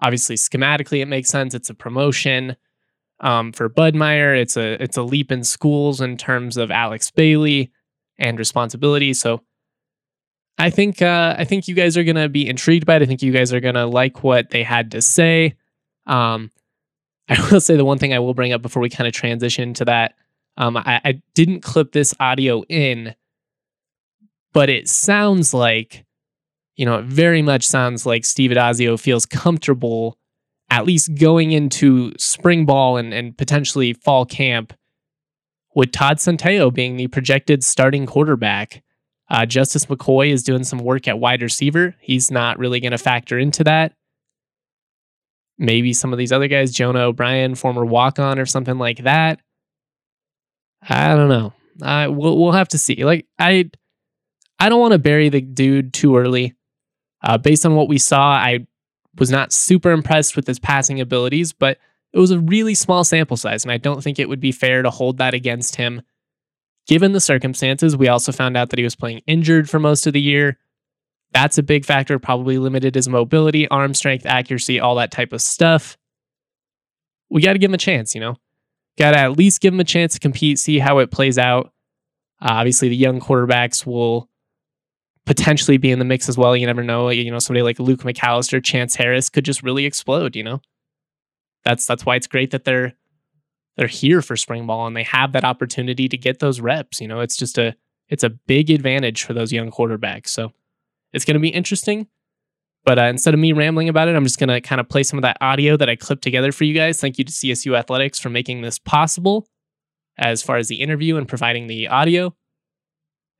Obviously, 0.01 0.35
schematically, 0.35 1.01
it 1.01 1.07
makes 1.07 1.29
sense. 1.29 1.53
It's 1.53 1.69
a 1.69 1.73
promotion. 1.73 2.55
Um, 3.19 3.51
for 3.51 3.69
Budmayr, 3.69 4.39
it's 4.39 4.55
a 4.55 4.81
it's 4.81 4.95
a 4.95 5.03
leap 5.03 5.31
in 5.31 5.43
schools 5.43 5.99
in 5.99 6.15
terms 6.15 6.55
of 6.55 6.71
Alex 6.71 7.11
Bailey 7.11 7.69
and 8.17 8.39
responsibility. 8.39 9.13
So 9.13 9.41
I 10.57 10.69
think 10.69 11.01
uh, 11.01 11.35
I 11.37 11.43
think 11.43 11.67
you 11.67 11.75
guys 11.75 11.97
are 11.97 12.05
gonna 12.05 12.29
be 12.29 12.47
intrigued 12.47 12.85
by 12.85 12.95
it. 12.95 13.01
I 13.01 13.05
think 13.05 13.21
you 13.21 13.33
guys 13.33 13.51
are 13.51 13.59
gonna 13.59 13.85
like 13.85 14.23
what 14.23 14.51
they 14.51 14.63
had 14.63 14.91
to 14.91 15.01
say. 15.01 15.55
Um, 16.07 16.49
I 17.27 17.45
will 17.51 17.59
say 17.59 17.75
the 17.75 17.83
one 17.83 17.97
thing 17.97 18.13
I 18.13 18.19
will 18.19 18.33
bring 18.33 18.53
up 18.53 18.61
before 18.61 18.81
we 18.81 18.89
kind 18.89 19.07
of 19.07 19.13
transition 19.13 19.73
to 19.75 19.85
that. 19.85 20.15
Um, 20.55 20.77
I, 20.77 21.01
I 21.03 21.21
didn't 21.33 21.61
clip 21.61 21.91
this 21.91 22.13
audio 22.19 22.63
in, 22.69 23.15
but 24.53 24.69
it 24.69 24.87
sounds 24.87 25.53
like, 25.53 26.05
you 26.75 26.85
know, 26.85 26.99
it 26.99 27.05
very 27.05 27.41
much 27.41 27.67
sounds 27.67 28.05
like 28.05 28.25
Steve 28.25 28.51
Addazio 28.51 28.99
feels 28.99 29.25
comfortable 29.25 30.17
at 30.69 30.85
least 30.85 31.15
going 31.15 31.51
into 31.51 32.13
spring 32.17 32.65
ball 32.65 32.97
and, 32.97 33.13
and 33.13 33.37
potentially 33.37 33.93
fall 33.93 34.25
camp 34.25 34.73
with 35.75 35.91
Todd 35.91 36.17
Centeio 36.17 36.73
being 36.73 36.95
the 36.95 37.07
projected 37.07 37.63
starting 37.63 38.05
quarterback. 38.05 38.83
Uh, 39.29 39.45
Justice 39.45 39.85
McCoy 39.85 40.31
is 40.31 40.43
doing 40.43 40.63
some 40.63 40.79
work 40.79 41.07
at 41.07 41.19
wide 41.19 41.41
receiver. 41.41 41.95
He's 41.99 42.31
not 42.31 42.57
really 42.57 42.79
going 42.79 42.91
to 42.91 42.97
factor 42.97 43.37
into 43.37 43.63
that. 43.63 43.93
Maybe 45.57 45.93
some 45.93 46.13
of 46.13 46.17
these 46.17 46.31
other 46.31 46.47
guys, 46.47 46.71
Jonah 46.71 47.01
O'Brien, 47.01 47.55
former 47.55 47.85
walk 47.85 48.17
on 48.17 48.39
or 48.39 48.45
something 48.45 48.77
like 48.77 49.03
that. 49.03 49.39
I 50.87 51.15
don't 51.15 51.29
know. 51.29 51.53
I 51.81 52.07
we'll, 52.07 52.37
we'll 52.37 52.53
have 52.53 52.69
to 52.69 52.77
see. 52.77 53.03
Like 53.03 53.27
I, 53.37 53.69
I 54.59 54.69
don't 54.69 54.81
want 54.81 54.93
to 54.93 54.99
bury 54.99 55.29
the 55.29 55.41
dude 55.41 55.93
too 55.93 56.17
early. 56.17 56.55
Uh, 57.21 57.37
based 57.37 57.65
on 57.65 57.75
what 57.75 57.87
we 57.87 57.97
saw, 57.97 58.31
I 58.31 58.67
was 59.17 59.29
not 59.29 59.51
super 59.51 59.91
impressed 59.91 60.35
with 60.35 60.47
his 60.47 60.59
passing 60.59 61.01
abilities, 61.01 61.53
but 61.53 61.77
it 62.13 62.19
was 62.19 62.31
a 62.31 62.39
really 62.39 62.75
small 62.75 63.03
sample 63.03 63.37
size, 63.37 63.63
and 63.63 63.71
I 63.71 63.77
don't 63.77 64.03
think 64.03 64.19
it 64.19 64.29
would 64.29 64.39
be 64.39 64.51
fair 64.51 64.81
to 64.81 64.89
hold 64.89 65.17
that 65.17 65.33
against 65.33 65.75
him. 65.75 66.01
Given 66.87 67.11
the 67.11 67.19
circumstances, 67.19 67.95
we 67.95 68.07
also 68.07 68.31
found 68.31 68.57
out 68.57 68.69
that 68.69 68.79
he 68.79 68.83
was 68.83 68.95
playing 68.95 69.21
injured 69.27 69.69
for 69.69 69.79
most 69.79 70.07
of 70.07 70.13
the 70.13 70.21
year. 70.21 70.57
That's 71.33 71.59
a 71.59 71.63
big 71.63 71.85
factor, 71.85 72.17
probably 72.17 72.57
limited 72.57 72.95
his 72.95 73.07
mobility, 73.07 73.67
arm 73.67 73.93
strength, 73.93 74.25
accuracy, 74.25 74.79
all 74.79 74.95
that 74.95 75.11
type 75.11 75.31
of 75.31 75.41
stuff. 75.41 75.97
We 77.29 77.43
got 77.43 77.53
to 77.53 77.59
give 77.59 77.69
him 77.69 77.75
a 77.75 77.77
chance, 77.77 78.15
you 78.15 78.21
know? 78.21 78.37
Got 78.97 79.11
to 79.11 79.19
at 79.19 79.37
least 79.37 79.61
give 79.61 79.73
him 79.73 79.79
a 79.79 79.85
chance 79.85 80.13
to 80.15 80.19
compete, 80.19 80.57
see 80.57 80.79
how 80.79 80.97
it 80.97 81.11
plays 81.11 81.37
out. 81.37 81.67
Uh, 82.41 82.53
obviously, 82.53 82.89
the 82.89 82.95
young 82.95 83.19
quarterbacks 83.19 83.85
will 83.85 84.28
potentially 85.29 85.77
be 85.77 85.91
in 85.91 85.99
the 85.99 86.05
mix 86.05 86.27
as 86.27 86.39
well. 86.39 86.57
You 86.57 86.65
never 86.65 86.83
know. 86.83 87.09
You 87.09 87.29
know, 87.29 87.37
somebody 87.37 87.61
like 87.61 87.77
Luke 87.77 88.01
McAllister, 88.01 88.63
Chance 88.63 88.95
Harris 88.95 89.29
could 89.29 89.45
just 89.45 89.61
really 89.61 89.85
explode. 89.85 90.35
You 90.35 90.43
know, 90.43 90.61
that's 91.63 91.85
that's 91.85 92.03
why 92.03 92.15
it's 92.15 92.25
great 92.25 92.49
that 92.49 92.63
they're 92.63 92.93
they're 93.77 93.85
here 93.85 94.23
for 94.23 94.35
spring 94.35 94.65
ball 94.65 94.87
and 94.87 94.97
they 94.97 95.03
have 95.03 95.33
that 95.33 95.43
opportunity 95.43 96.09
to 96.09 96.17
get 96.17 96.39
those 96.39 96.59
reps. 96.59 96.99
You 96.99 97.07
know, 97.07 97.19
it's 97.19 97.37
just 97.37 97.59
a 97.59 97.75
it's 98.07 98.23
a 98.23 98.31
big 98.31 98.71
advantage 98.71 99.23
for 99.23 99.33
those 99.33 99.53
young 99.53 99.69
quarterbacks. 99.69 100.29
So 100.29 100.51
it's 101.13 101.25
going 101.25 101.35
to 101.35 101.39
be 101.39 101.49
interesting. 101.49 102.07
But 102.83 102.97
uh, 102.97 103.03
instead 103.03 103.35
of 103.35 103.39
me 103.39 103.53
rambling 103.53 103.87
about 103.87 104.07
it, 104.07 104.15
I'm 104.15 104.23
just 104.23 104.39
going 104.39 104.49
to 104.49 104.59
kind 104.61 104.81
of 104.81 104.89
play 104.89 105.03
some 105.03 105.19
of 105.19 105.23
that 105.23 105.37
audio 105.41 105.77
that 105.77 105.89
I 105.89 105.95
clipped 105.95 106.23
together 106.23 106.51
for 106.51 106.63
you 106.63 106.73
guys. 106.73 106.99
Thank 106.99 107.19
you 107.19 107.23
to 107.23 107.31
CSU 107.31 107.77
Athletics 107.77 108.17
for 108.17 108.31
making 108.31 108.61
this 108.63 108.79
possible 108.79 109.47
as 110.17 110.41
far 110.41 110.57
as 110.57 110.69
the 110.69 110.81
interview 110.81 111.17
and 111.17 111.27
providing 111.27 111.67
the 111.67 111.87
audio. 111.87 112.33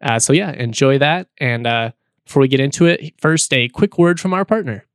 Uh, 0.01 0.19
so, 0.19 0.33
yeah, 0.33 0.51
enjoy 0.51 0.97
that. 0.97 1.27
And 1.39 1.67
uh, 1.67 1.91
before 2.25 2.41
we 2.41 2.47
get 2.47 2.59
into 2.59 2.85
it, 2.85 3.13
first, 3.19 3.51
a 3.53 3.67
quick 3.69 3.97
word 3.97 4.19
from 4.19 4.33
our 4.33 4.45
partner. 4.45 4.85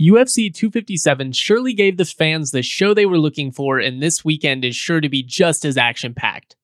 UFC 0.00 0.54
257 0.54 1.32
surely 1.32 1.72
gave 1.72 1.96
the 1.96 2.04
fans 2.04 2.52
the 2.52 2.62
show 2.62 2.94
they 2.94 3.04
were 3.04 3.18
looking 3.18 3.50
for, 3.50 3.80
and 3.80 4.00
this 4.00 4.24
weekend 4.24 4.64
is 4.64 4.76
sure 4.76 5.00
to 5.00 5.08
be 5.08 5.24
just 5.24 5.64
as 5.64 5.76
action 5.76 6.14
packed. 6.14 6.54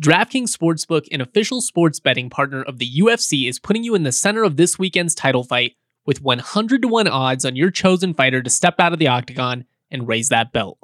DraftKings 0.00 0.56
Sportsbook, 0.56 1.06
an 1.10 1.20
official 1.20 1.60
sports 1.60 1.98
betting 1.98 2.30
partner 2.30 2.62
of 2.62 2.78
the 2.78 2.88
UFC, 2.98 3.48
is 3.48 3.58
putting 3.58 3.82
you 3.82 3.96
in 3.96 4.04
the 4.04 4.12
center 4.12 4.44
of 4.44 4.56
this 4.56 4.78
weekend's 4.78 5.14
title 5.14 5.42
fight 5.42 5.72
with 6.06 6.22
100 6.22 6.82
to 6.82 6.88
1 6.88 7.08
odds 7.08 7.44
on 7.44 7.56
your 7.56 7.70
chosen 7.70 8.14
fighter 8.14 8.42
to 8.42 8.50
step 8.50 8.76
out 8.78 8.92
of 8.92 9.00
the 9.00 9.08
octagon 9.08 9.64
and 9.90 10.06
raise 10.06 10.28
that 10.28 10.52
belt. 10.52 10.78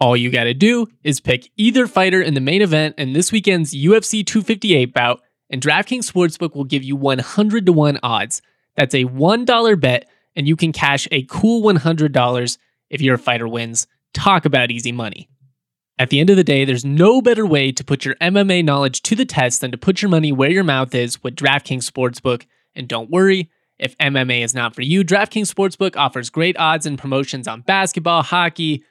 All 0.00 0.16
you 0.16 0.30
gotta 0.30 0.54
do 0.54 0.86
is 1.02 1.20
pick 1.20 1.50
either 1.56 1.86
fighter 1.86 2.20
in 2.20 2.34
the 2.34 2.40
main 2.40 2.62
event 2.62 2.96
in 2.98 3.12
this 3.12 3.30
weekend's 3.30 3.74
UFC 3.74 4.26
258 4.26 4.92
bout, 4.92 5.20
and 5.50 5.62
DraftKings 5.62 6.10
Sportsbook 6.10 6.54
will 6.54 6.64
give 6.64 6.82
you 6.82 6.96
100 6.96 7.66
to 7.66 7.72
1 7.72 7.98
odds. 8.02 8.42
That's 8.76 8.94
a 8.94 9.04
$1 9.04 9.80
bet, 9.80 10.08
and 10.34 10.48
you 10.48 10.56
can 10.56 10.72
cash 10.72 11.06
a 11.12 11.22
cool 11.24 11.62
$100 11.62 12.58
if 12.90 13.00
your 13.00 13.18
fighter 13.18 13.46
wins. 13.46 13.86
Talk 14.12 14.44
about 14.44 14.70
easy 14.70 14.92
money. 14.92 15.28
At 15.96 16.10
the 16.10 16.18
end 16.18 16.28
of 16.28 16.36
the 16.36 16.42
day, 16.42 16.64
there's 16.64 16.84
no 16.84 17.22
better 17.22 17.46
way 17.46 17.70
to 17.70 17.84
put 17.84 18.04
your 18.04 18.16
MMA 18.16 18.64
knowledge 18.64 19.00
to 19.02 19.14
the 19.14 19.24
test 19.24 19.60
than 19.60 19.70
to 19.70 19.78
put 19.78 20.02
your 20.02 20.08
money 20.08 20.32
where 20.32 20.50
your 20.50 20.64
mouth 20.64 20.92
is 20.92 21.22
with 21.22 21.36
DraftKings 21.36 21.88
Sportsbook. 21.88 22.46
And 22.74 22.88
don't 22.88 23.10
worry, 23.10 23.48
if 23.78 23.96
MMA 23.98 24.42
is 24.42 24.54
not 24.54 24.74
for 24.74 24.82
you, 24.82 25.04
DraftKings 25.04 25.52
Sportsbook 25.52 25.96
offers 25.96 26.30
great 26.30 26.56
odds 26.58 26.84
and 26.84 26.98
promotions 26.98 27.46
on 27.46 27.60
basketball, 27.60 28.22
hockey, 28.22 28.82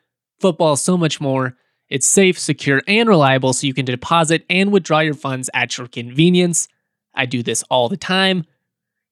football, 0.43 0.75
so 0.75 0.97
much 0.97 1.21
more. 1.21 1.55
It's 1.87 2.05
safe, 2.05 2.37
secure, 2.37 2.81
and 2.85 3.07
reliable 3.07 3.53
so 3.53 3.65
you 3.65 3.73
can 3.73 3.85
deposit 3.85 4.43
and 4.49 4.73
withdraw 4.73 4.99
your 4.99 5.13
funds 5.13 5.49
at 5.53 5.77
your 5.77 5.87
convenience. 5.87 6.67
I 7.15 7.25
do 7.25 7.41
this 7.43 7.63
all 7.69 7.87
the 7.87 7.95
time. 7.95 8.43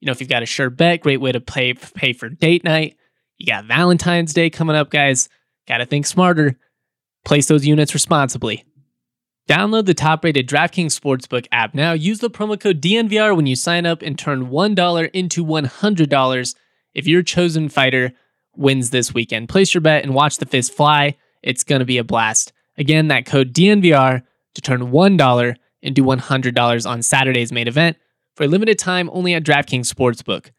You 0.02 0.08
know, 0.08 0.12
if 0.12 0.20
you've 0.20 0.30
got 0.30 0.44
a 0.44 0.46
sure 0.46 0.70
bet, 0.70 1.00
great 1.00 1.22
way 1.22 1.32
to 1.32 1.40
pay 1.40 1.74
pay 1.74 2.12
for 2.12 2.28
date 2.28 2.66
night. 2.66 2.98
You 3.38 3.48
got 3.48 3.64
Valentine's 3.64 4.34
Day 4.34 4.50
coming 4.50 4.76
up, 4.76 4.90
guys. 4.90 5.30
Got 5.70 5.78
to 5.78 5.86
think 5.86 6.06
smarter. 6.06 6.60
Place 7.24 7.48
those 7.48 7.66
units 7.66 7.94
responsibly. 7.94 8.66
Download 9.48 9.86
the 9.86 9.94
top 9.94 10.26
rated 10.26 10.50
DraftKings 10.50 11.00
Sportsbook 11.00 11.48
app 11.54 11.74
now. 11.74 11.94
Use 11.94 12.20
the 12.20 12.30
promo 12.30 12.60
code 12.60 12.82
DNVR 12.82 13.38
when 13.38 13.46
you 13.48 13.56
sign 13.56 13.86
up 13.86 14.02
and 14.02 14.20
turn 14.20 14.50
$1 14.50 15.10
into 15.14 15.46
$100 15.46 16.56
if 16.94 17.08
your 17.08 17.24
chosen 17.24 17.70
fighter 17.70 18.12
wins 18.56 18.90
this 18.90 19.14
weekend. 19.14 19.50
Place 19.50 19.74
your 19.74 19.82
bet 19.82 20.04
and 20.04 20.14
watch 20.14 20.38
the 20.38 20.46
fist 20.46 20.74
fly. 20.74 21.16
It's 21.42 21.64
going 21.64 21.80
to 21.80 21.86
be 21.86 21.98
a 21.98 22.04
blast. 22.04 22.54
Again, 22.78 23.08
that 23.10 23.26
code 23.26 23.54
DNVR 23.54 24.22
to 24.56 24.62
turn 24.62 24.92
$1 24.92 25.56
into 25.82 26.04
$100 26.04 26.90
on 26.90 27.02
Saturday's 27.02 27.52
main 27.52 27.68
event 27.68 27.98
for 28.36 28.44
a 28.44 28.48
limited 28.48 28.80
time 28.80 29.10
only 29.14 29.34
at 29.34 29.44
DraftKings 29.44 29.92
Sportsbook. 29.92 30.52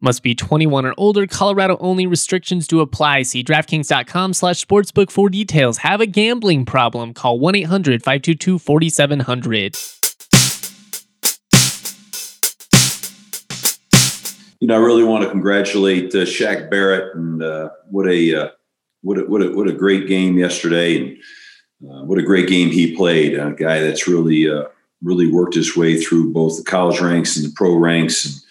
Must 0.00 0.22
be 0.22 0.34
21 0.34 0.84
or 0.84 0.94
older. 0.98 1.26
Colorado 1.26 1.78
only 1.80 2.06
restrictions 2.06 2.66
do 2.66 2.80
apply. 2.80 3.22
See 3.22 3.42
DraftKings.com 3.42 4.34
slash 4.34 4.62
sportsbook 4.62 5.10
for 5.10 5.30
details. 5.30 5.78
Have 5.78 6.02
a 6.02 6.06
gambling 6.06 6.66
problem? 6.66 7.14
Call 7.14 7.40
1-800-522-4700. 7.40 10.13
You 14.60 14.68
know, 14.68 14.74
I 14.74 14.78
really 14.78 15.04
want 15.04 15.24
to 15.24 15.30
congratulate 15.30 16.14
uh, 16.14 16.18
Shaq 16.18 16.70
Barrett 16.70 17.14
and 17.16 17.42
uh, 17.42 17.70
what 17.90 18.08
a 18.08 18.34
uh, 18.34 18.48
what 19.02 19.18
a 19.18 19.22
what 19.22 19.42
a 19.42 19.50
what 19.50 19.68
a 19.68 19.72
great 19.72 20.06
game 20.06 20.38
yesterday, 20.38 20.96
and 20.96 21.90
uh, 21.90 22.04
what 22.04 22.18
a 22.18 22.22
great 22.22 22.48
game 22.48 22.70
he 22.70 22.96
played. 22.96 23.34
A 23.34 23.52
guy 23.52 23.80
that's 23.80 24.08
really 24.08 24.48
uh, 24.48 24.64
really 25.02 25.30
worked 25.30 25.54
his 25.54 25.76
way 25.76 26.00
through 26.00 26.32
both 26.32 26.56
the 26.56 26.64
college 26.64 27.00
ranks 27.00 27.36
and 27.36 27.44
the 27.44 27.52
pro 27.54 27.74
ranks, 27.74 28.24
and 28.24 28.44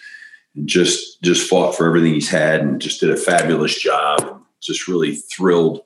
and 0.54 0.68
just 0.68 1.20
just 1.22 1.48
fought 1.48 1.76
for 1.76 1.86
everything 1.86 2.14
he's 2.14 2.28
had 2.28 2.60
and 2.60 2.80
just 2.80 3.00
did 3.00 3.10
a 3.10 3.16
fabulous 3.16 3.78
job. 3.78 4.42
Just 4.60 4.88
really 4.88 5.16
thrilled 5.16 5.82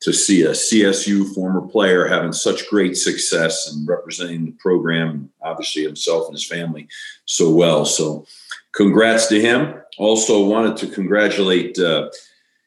to 0.00 0.12
see 0.12 0.42
a 0.42 0.50
CSU 0.50 1.32
former 1.34 1.60
player 1.60 2.06
having 2.06 2.32
such 2.32 2.68
great 2.68 2.96
success 2.96 3.72
and 3.72 3.86
representing 3.86 4.44
the 4.44 4.52
program, 4.52 5.30
obviously 5.42 5.82
himself 5.82 6.26
and 6.26 6.34
his 6.34 6.46
family 6.46 6.88
so 7.24 7.50
well. 7.50 7.84
So, 7.84 8.26
congrats 8.72 9.26
to 9.28 9.40
him. 9.40 9.74
Also, 9.98 10.44
wanted 10.44 10.76
to 10.78 10.86
congratulate, 10.88 11.78
uh, 11.78 12.10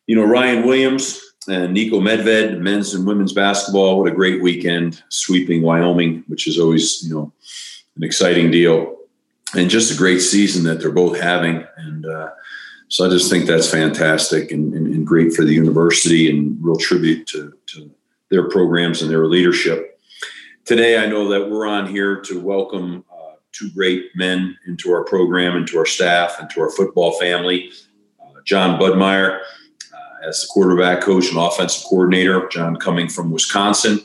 you 0.07 0.15
know, 0.15 0.25
Ryan 0.25 0.65
Williams 0.65 1.19
and 1.47 1.73
Nico 1.73 1.99
Medved, 1.99 2.59
men's 2.59 2.93
and 2.93 3.05
women's 3.05 3.33
basketball. 3.33 3.99
What 3.99 4.11
a 4.11 4.15
great 4.15 4.41
weekend, 4.41 5.03
sweeping 5.09 5.61
Wyoming, 5.61 6.23
which 6.27 6.47
is 6.47 6.59
always, 6.59 7.03
you 7.03 7.13
know, 7.13 7.33
an 7.95 8.03
exciting 8.03 8.51
deal 8.51 8.95
and 9.55 9.69
just 9.69 9.93
a 9.93 9.97
great 9.97 10.19
season 10.19 10.63
that 10.65 10.79
they're 10.79 10.91
both 10.91 11.19
having. 11.19 11.65
And 11.77 12.05
uh, 12.05 12.31
so 12.87 13.05
I 13.05 13.09
just 13.09 13.29
think 13.29 13.45
that's 13.45 13.69
fantastic 13.69 14.51
and, 14.51 14.73
and, 14.73 14.87
and, 14.87 15.07
great 15.07 15.33
for 15.33 15.43
the 15.43 15.53
university 15.53 16.29
and 16.29 16.57
real 16.61 16.75
tribute 16.75 17.27
to, 17.27 17.53
to 17.67 17.91
their 18.29 18.49
programs 18.49 19.01
and 19.01 19.09
their 19.09 19.27
leadership. 19.27 19.99
Today, 20.65 20.97
I 20.97 21.05
know 21.05 21.29
that 21.29 21.49
we're 21.49 21.67
on 21.67 21.87
here 21.87 22.21
to 22.21 22.39
welcome 22.39 23.05
two 23.57 23.69
great 23.71 24.11
men 24.15 24.57
into 24.67 24.91
our 24.91 25.03
program, 25.03 25.55
into 25.55 25.77
our 25.77 25.85
staff, 25.85 26.37
into 26.39 26.61
our 26.61 26.71
football 26.71 27.17
family. 27.19 27.71
Uh, 28.21 28.41
John 28.43 28.79
Budmayr, 28.79 29.39
uh, 29.39 30.27
as 30.27 30.41
the 30.41 30.47
quarterback 30.49 31.01
coach 31.01 31.29
and 31.29 31.37
offensive 31.37 31.85
coordinator. 31.87 32.47
John 32.49 32.75
coming 32.75 33.07
from 33.09 33.31
Wisconsin 33.31 33.99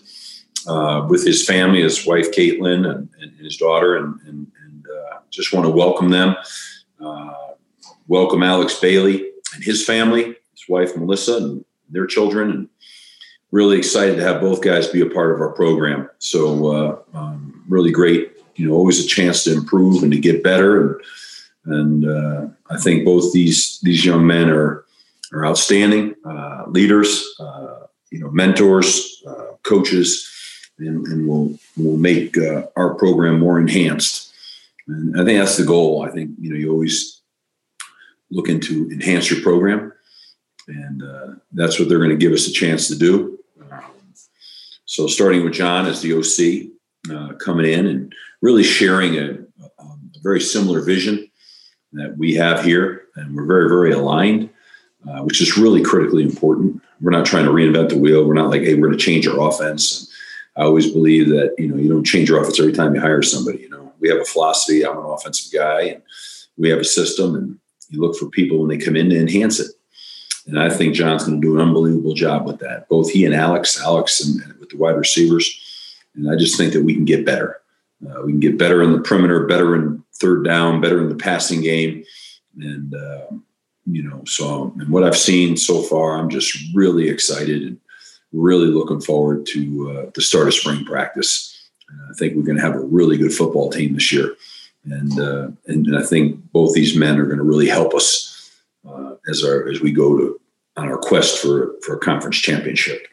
uh, 0.66 1.06
with 1.08 1.26
his 1.26 1.44
family, 1.44 1.82
his 1.82 2.06
wife 2.06 2.30
Caitlin, 2.32 2.88
and, 2.88 3.08
and 3.20 3.32
his 3.38 3.56
daughter, 3.56 3.96
and, 3.96 4.20
and 4.26 4.50
just 5.30 5.52
want 5.52 5.64
to 5.64 5.70
welcome 5.70 6.10
them. 6.10 6.36
Uh, 7.00 7.34
welcome 8.08 8.42
Alex 8.42 8.78
Bailey 8.78 9.30
and 9.54 9.64
his 9.64 9.84
family, 9.84 10.24
his 10.24 10.68
wife 10.68 10.96
Melissa, 10.96 11.36
and 11.36 11.64
their 11.88 12.06
children, 12.06 12.50
and 12.50 12.68
really 13.52 13.78
excited 13.78 14.16
to 14.16 14.22
have 14.22 14.40
both 14.40 14.60
guys 14.60 14.88
be 14.88 15.00
a 15.00 15.06
part 15.06 15.32
of 15.32 15.40
our 15.40 15.52
program. 15.52 16.08
So 16.18 16.66
uh, 17.14 17.16
um, 17.16 17.64
really 17.68 17.90
great. 17.90 18.32
You 18.60 18.68
know, 18.68 18.74
always 18.74 19.04
a 19.04 19.08
chance 19.08 19.44
to 19.44 19.52
improve 19.52 20.02
and 20.02 20.12
to 20.12 20.18
get 20.18 20.42
better, 20.42 20.80
and 20.80 21.00
and 21.64 22.04
uh, 22.04 22.46
I 22.70 22.78
think 22.78 23.04
both 23.04 23.32
these 23.32 23.80
these 23.80 24.04
young 24.04 24.26
men 24.26 24.50
are 24.50 24.84
are 25.32 25.46
outstanding 25.46 26.14
uh, 26.24 26.64
leaders, 26.68 27.24
uh, 27.38 27.86
you 28.10 28.18
know, 28.18 28.30
mentors, 28.30 29.22
coaches, 29.62 30.28
and, 30.78 31.06
and 31.06 31.28
will 31.28 31.58
will 31.76 31.96
make 31.96 32.36
our 32.76 32.94
program 32.94 33.38
more 33.38 33.58
enhanced 33.60 34.30
and 34.90 35.20
I 35.20 35.24
think 35.24 35.38
that's 35.38 35.56
the 35.56 35.64
goal. 35.64 36.02
I 36.02 36.10
think 36.10 36.30
you 36.38 36.50
know 36.50 36.56
you 36.56 36.70
always 36.70 37.20
looking 38.30 38.60
to 38.60 38.90
enhance 38.90 39.30
your 39.30 39.40
program, 39.42 39.92
and 40.68 41.02
uh, 41.02 41.26
that's 41.52 41.78
what 41.78 41.88
they're 41.88 41.98
going 41.98 42.10
to 42.10 42.16
give 42.16 42.32
us 42.32 42.46
a 42.46 42.52
chance 42.52 42.88
to 42.88 42.96
do. 42.96 43.38
So 44.86 45.06
starting 45.06 45.44
with 45.44 45.52
John 45.52 45.86
as 45.86 46.02
the 46.02 46.14
OC, 46.14 47.14
uh, 47.14 47.34
coming 47.34 47.72
in 47.72 47.86
and 47.86 48.12
really 48.42 48.62
sharing 48.62 49.16
a, 49.16 49.38
a, 49.78 49.84
very 50.22 50.40
similar 50.40 50.82
vision 50.82 51.30
that 51.92 52.16
we 52.16 52.34
have 52.34 52.64
here, 52.64 53.06
and 53.16 53.34
we're 53.34 53.46
very 53.46 53.68
very 53.68 53.92
aligned, 53.92 54.50
uh, 55.08 55.22
which 55.22 55.40
is 55.40 55.56
really 55.56 55.82
critically 55.82 56.22
important. 56.22 56.80
We're 57.00 57.10
not 57.10 57.26
trying 57.26 57.46
to 57.46 57.50
reinvent 57.50 57.88
the 57.88 57.98
wheel. 57.98 58.26
We're 58.26 58.34
not 58.34 58.50
like, 58.50 58.62
hey, 58.62 58.74
we're 58.74 58.88
going 58.88 58.98
to 58.98 59.04
change 59.04 59.26
our 59.26 59.48
offense. 59.48 60.10
I 60.56 60.62
always 60.62 60.90
believe 60.90 61.28
that 61.30 61.54
you 61.58 61.68
know 61.68 61.76
you 61.76 61.88
don't 61.88 62.04
change 62.04 62.28
your 62.28 62.40
offense 62.40 62.60
every 62.60 62.72
time 62.72 62.94
you 62.94 63.00
hire 63.00 63.22
somebody. 63.22 63.58
You 63.58 63.70
know, 63.70 63.92
we 63.98 64.08
have 64.08 64.18
a 64.18 64.24
philosophy. 64.24 64.84
I'm 64.84 64.98
an 64.98 65.04
offensive 65.04 65.52
guy, 65.52 65.82
and 65.82 66.02
we 66.58 66.68
have 66.70 66.80
a 66.80 66.84
system, 66.84 67.34
and 67.34 67.58
you 67.88 68.00
look 68.00 68.16
for 68.16 68.26
people 68.26 68.58
when 68.58 68.68
they 68.68 68.84
come 68.84 68.96
in 68.96 69.10
to 69.10 69.18
enhance 69.18 69.58
it. 69.58 69.70
And 70.46 70.58
I 70.58 70.68
think 70.68 70.94
John's 70.94 71.24
going 71.24 71.40
to 71.40 71.46
do 71.46 71.54
an 71.54 71.66
unbelievable 71.66 72.14
job 72.14 72.46
with 72.46 72.58
that. 72.58 72.88
Both 72.88 73.10
he 73.10 73.24
and 73.24 73.34
Alex, 73.34 73.80
Alex 73.80 74.20
and, 74.20 74.42
and 74.42 74.58
with 74.58 74.70
the 74.70 74.76
wide 74.76 74.96
receivers, 74.96 75.48
and 76.14 76.30
I 76.30 76.36
just 76.36 76.56
think 76.56 76.72
that 76.72 76.82
we 76.82 76.94
can 76.94 77.04
get 77.04 77.24
better. 77.24 77.60
Uh, 78.06 78.22
we 78.22 78.32
can 78.32 78.40
get 78.40 78.58
better 78.58 78.82
in 78.82 78.92
the 78.92 79.00
perimeter, 79.00 79.46
better 79.46 79.76
in 79.76 80.02
third 80.14 80.44
down, 80.44 80.80
better 80.80 81.00
in 81.00 81.08
the 81.08 81.14
passing 81.14 81.60
game, 81.60 82.04
and 82.58 82.94
uh, 82.94 83.26
you 83.86 84.02
know. 84.02 84.22
So, 84.26 84.72
and 84.78 84.88
what 84.88 85.04
I've 85.04 85.16
seen 85.16 85.56
so 85.56 85.82
far, 85.82 86.16
I'm 86.16 86.30
just 86.30 86.56
really 86.74 87.08
excited 87.08 87.62
and 87.62 87.78
really 88.32 88.68
looking 88.68 89.00
forward 89.00 89.44
to 89.46 89.90
uh, 89.90 90.10
the 90.14 90.22
start 90.22 90.48
of 90.48 90.54
spring 90.54 90.84
practice. 90.84 91.56
I 91.90 92.14
think 92.14 92.36
we're 92.36 92.44
going 92.44 92.56
to 92.56 92.62
have 92.62 92.76
a 92.76 92.80
really 92.80 93.16
good 93.16 93.34
football 93.34 93.68
team 93.68 93.94
this 93.94 94.12
year, 94.12 94.34
and 94.84 95.18
uh, 95.20 95.48
and, 95.66 95.96
I 95.96 96.02
think 96.02 96.40
both 96.52 96.72
these 96.72 96.96
men 96.96 97.18
are 97.18 97.26
going 97.26 97.38
to 97.38 97.44
really 97.44 97.68
help 97.68 97.94
us 97.94 98.50
uh, 98.88 99.14
as 99.28 99.44
our 99.44 99.68
as 99.68 99.80
we 99.80 99.92
go 99.92 100.16
to 100.16 100.40
on 100.76 100.88
our 100.88 100.98
quest 100.98 101.38
for 101.38 101.74
for 101.82 101.96
a 101.96 101.98
conference 101.98 102.38
championship. 102.38 103.06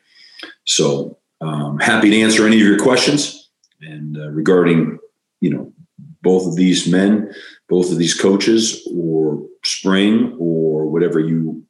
So 0.64 1.18
um, 1.42 1.80
happy 1.80 2.10
to 2.10 2.22
answer 2.22 2.46
any 2.46 2.62
of 2.62 2.68
your 2.68 2.80
questions 2.80 3.37
and 3.82 4.18
uh, 4.18 4.30
regarding 4.30 5.00
you 5.42 5.50
know 5.50 5.74
both 6.22 6.48
of 6.48 6.56
these 6.56 6.88
men, 6.88 7.34
both 7.70 7.92
of 7.92 7.98
these 7.98 8.20
coaches, 8.20 8.88
or 8.96 9.46
spring 9.64 10.36
or 10.40 10.88
whatever 10.88 11.20
you 11.20 11.64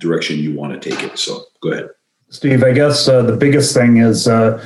direction 0.00 0.38
you 0.38 0.54
want 0.54 0.80
to 0.80 0.90
take 0.90 1.02
it. 1.02 1.18
So 1.18 1.44
go 1.62 1.72
ahead, 1.72 1.90
Steve. 2.28 2.64
I 2.64 2.72
guess 2.72 3.08
uh, 3.08 3.22
the 3.22 3.36
biggest 3.36 3.74
thing 3.74 3.98
is 3.98 4.26
uh, 4.26 4.62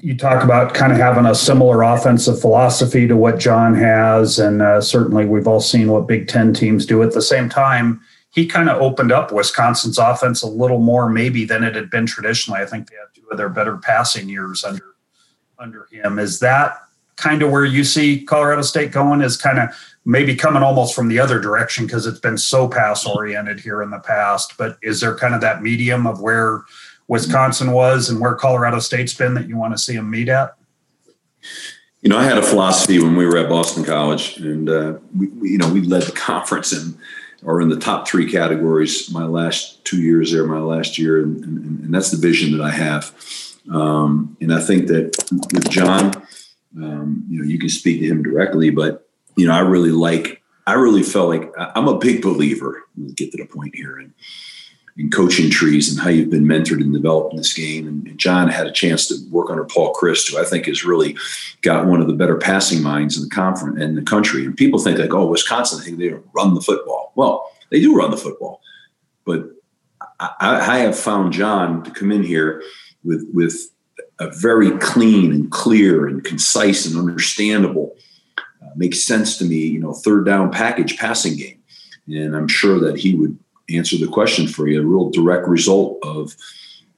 you 0.00 0.16
talk 0.16 0.42
about 0.44 0.74
kind 0.74 0.92
of 0.92 0.98
having 0.98 1.26
a 1.26 1.34
similar 1.34 1.82
offensive 1.82 2.40
philosophy 2.40 3.06
to 3.06 3.16
what 3.16 3.38
John 3.38 3.74
has, 3.74 4.38
and 4.38 4.62
uh, 4.62 4.80
certainly 4.80 5.26
we've 5.26 5.46
all 5.46 5.60
seen 5.60 5.88
what 5.88 6.06
Big 6.06 6.28
Ten 6.28 6.54
teams 6.54 6.86
do. 6.86 7.02
At 7.02 7.12
the 7.12 7.22
same 7.22 7.48
time, 7.48 8.00
he 8.32 8.46
kind 8.46 8.68
of 8.68 8.80
opened 8.80 9.12
up 9.12 9.32
Wisconsin's 9.32 9.98
offense 9.98 10.42
a 10.42 10.46
little 10.46 10.78
more, 10.78 11.08
maybe 11.08 11.44
than 11.44 11.64
it 11.64 11.74
had 11.74 11.90
been 11.90 12.06
traditionally. 12.06 12.60
I 12.60 12.66
think 12.66 12.88
they 12.88 12.96
had 12.96 13.14
two 13.14 13.28
of 13.30 13.36
their 13.36 13.48
better 13.48 13.76
passing 13.76 14.28
years 14.28 14.64
under 14.64 14.84
under 15.60 15.86
him. 15.90 16.18
Is 16.18 16.40
that 16.40 16.78
kind 17.16 17.42
of 17.42 17.50
where 17.50 17.64
you 17.64 17.84
see 17.84 18.22
Colorado 18.22 18.62
State 18.62 18.92
going? 18.92 19.20
Is 19.20 19.36
kind 19.36 19.58
of 19.58 19.68
maybe 20.04 20.34
coming 20.34 20.62
almost 20.62 20.94
from 20.94 21.08
the 21.08 21.18
other 21.18 21.38
direction 21.38 21.86
because 21.86 22.06
it's 22.06 22.20
been 22.20 22.38
so 22.38 22.68
pass 22.68 23.06
oriented 23.06 23.60
here 23.60 23.82
in 23.82 23.90
the 23.90 23.98
past. 23.98 24.54
But 24.56 24.78
is 24.82 25.00
there 25.00 25.14
kind 25.16 25.34
of 25.34 25.40
that 25.42 25.62
medium 25.62 26.06
of 26.06 26.20
where 26.20 26.62
Wisconsin 27.08 27.72
was 27.72 28.08
and 28.08 28.20
where 28.20 28.34
Colorado 28.34 28.78
State's 28.78 29.14
been 29.14 29.34
that 29.34 29.48
you 29.48 29.56
want 29.56 29.74
to 29.74 29.78
see 29.78 29.96
them 29.96 30.10
meet 30.10 30.28
at? 30.28 30.56
You 32.00 32.08
know, 32.08 32.18
I 32.18 32.24
had 32.24 32.38
a 32.38 32.42
philosophy 32.42 32.98
when 32.98 33.14
we 33.14 33.26
were 33.26 33.36
at 33.36 33.50
Boston 33.50 33.84
College, 33.84 34.38
and 34.38 34.70
uh, 34.70 34.94
we, 35.14 35.28
we, 35.28 35.50
you 35.50 35.58
know, 35.58 35.70
we 35.70 35.82
led 35.82 36.04
the 36.04 36.12
conference 36.16 36.72
and 36.72 36.96
or 37.42 37.60
in 37.60 37.70
the 37.70 37.76
top 37.76 38.06
three 38.06 38.30
categories 38.30 39.10
my 39.10 39.24
last 39.24 39.82
two 39.84 40.00
years 40.02 40.32
there, 40.32 40.44
my 40.46 40.58
last 40.58 40.98
year, 40.98 41.22
and, 41.22 41.42
and, 41.42 41.80
and 41.84 41.94
that's 41.94 42.10
the 42.10 42.16
vision 42.16 42.56
that 42.56 42.62
I 42.62 42.70
have. 42.70 43.14
Um, 43.70 44.36
and 44.40 44.52
I 44.52 44.60
think 44.60 44.86
that 44.88 45.16
with 45.52 45.68
John, 45.70 46.12
um, 46.76 47.24
you 47.28 47.40
know, 47.40 47.44
you 47.44 47.58
can 47.58 47.68
speak 47.68 48.00
to 48.00 48.06
him 48.06 48.22
directly, 48.22 48.70
but 48.70 49.08
you 49.36 49.46
know, 49.46 49.52
I 49.52 49.60
really 49.60 49.90
like, 49.90 50.42
I 50.66 50.74
really 50.74 51.02
felt 51.02 51.28
like 51.28 51.52
I'm 51.56 51.88
a 51.88 51.98
big 51.98 52.22
believer. 52.22 52.82
Let's 52.96 53.14
get 53.14 53.32
to 53.32 53.38
the 53.38 53.46
point 53.46 53.74
here, 53.74 53.98
and 53.98 54.12
in 55.00 55.10
coaching 55.10 55.50
trees 55.50 55.90
and 55.90 55.98
how 56.00 56.10
you've 56.10 56.30
been 56.30 56.44
mentored 56.44 56.82
and 56.82 56.92
developed 56.92 57.32
in 57.32 57.38
this 57.38 57.54
game. 57.54 57.86
And, 57.88 58.06
and, 58.06 58.18
John 58.18 58.48
had 58.48 58.66
a 58.66 58.72
chance 58.72 59.08
to 59.08 59.16
work 59.30 59.48
under 59.48 59.64
Paul 59.64 59.94
Chryst, 59.94 60.30
who 60.30 60.38
I 60.38 60.44
think 60.44 60.66
has 60.66 60.84
really 60.84 61.16
got 61.62 61.86
one 61.86 62.02
of 62.02 62.06
the 62.06 62.12
better 62.12 62.36
passing 62.36 62.82
minds 62.82 63.16
in 63.16 63.24
the 63.24 63.34
conference 63.34 63.80
in 63.80 63.94
the 63.94 64.02
country. 64.02 64.44
And 64.44 64.54
people 64.54 64.78
think 64.78 64.98
like, 64.98 65.14
oh, 65.14 65.26
Wisconsin, 65.26 65.80
think 65.80 65.98
they 65.98 66.12
run 66.34 66.54
the 66.54 66.60
football. 66.60 67.12
Well, 67.14 67.50
they 67.70 67.80
do 67.80 67.96
run 67.96 68.10
the 68.10 68.18
football, 68.18 68.60
but 69.24 69.50
I, 70.18 70.30
I 70.40 70.78
have 70.78 70.98
found 70.98 71.32
John 71.32 71.82
to 71.84 71.90
come 71.90 72.12
in 72.12 72.22
here 72.22 72.62
with 73.04 73.26
with 73.32 73.70
a 74.18 74.30
very 74.30 74.76
clean 74.78 75.32
and 75.32 75.50
clear 75.50 76.06
and 76.06 76.24
concise 76.24 76.86
and 76.86 76.96
understandable, 76.96 77.96
uh, 78.38 78.70
makes 78.76 79.02
sense 79.02 79.38
to 79.38 79.44
me. 79.44 79.56
You 79.56 79.80
know, 79.80 79.92
third 79.92 80.26
down 80.26 80.50
package 80.50 80.98
passing 80.98 81.36
game, 81.36 81.62
and 82.08 82.36
I'm 82.36 82.48
sure 82.48 82.78
that 82.80 82.98
he 82.98 83.14
would 83.14 83.38
answer 83.68 83.96
the 83.96 84.08
question 84.08 84.46
for 84.46 84.68
you. 84.68 84.80
A 84.80 84.84
real 84.84 85.10
direct 85.10 85.48
result 85.48 85.98
of 86.02 86.34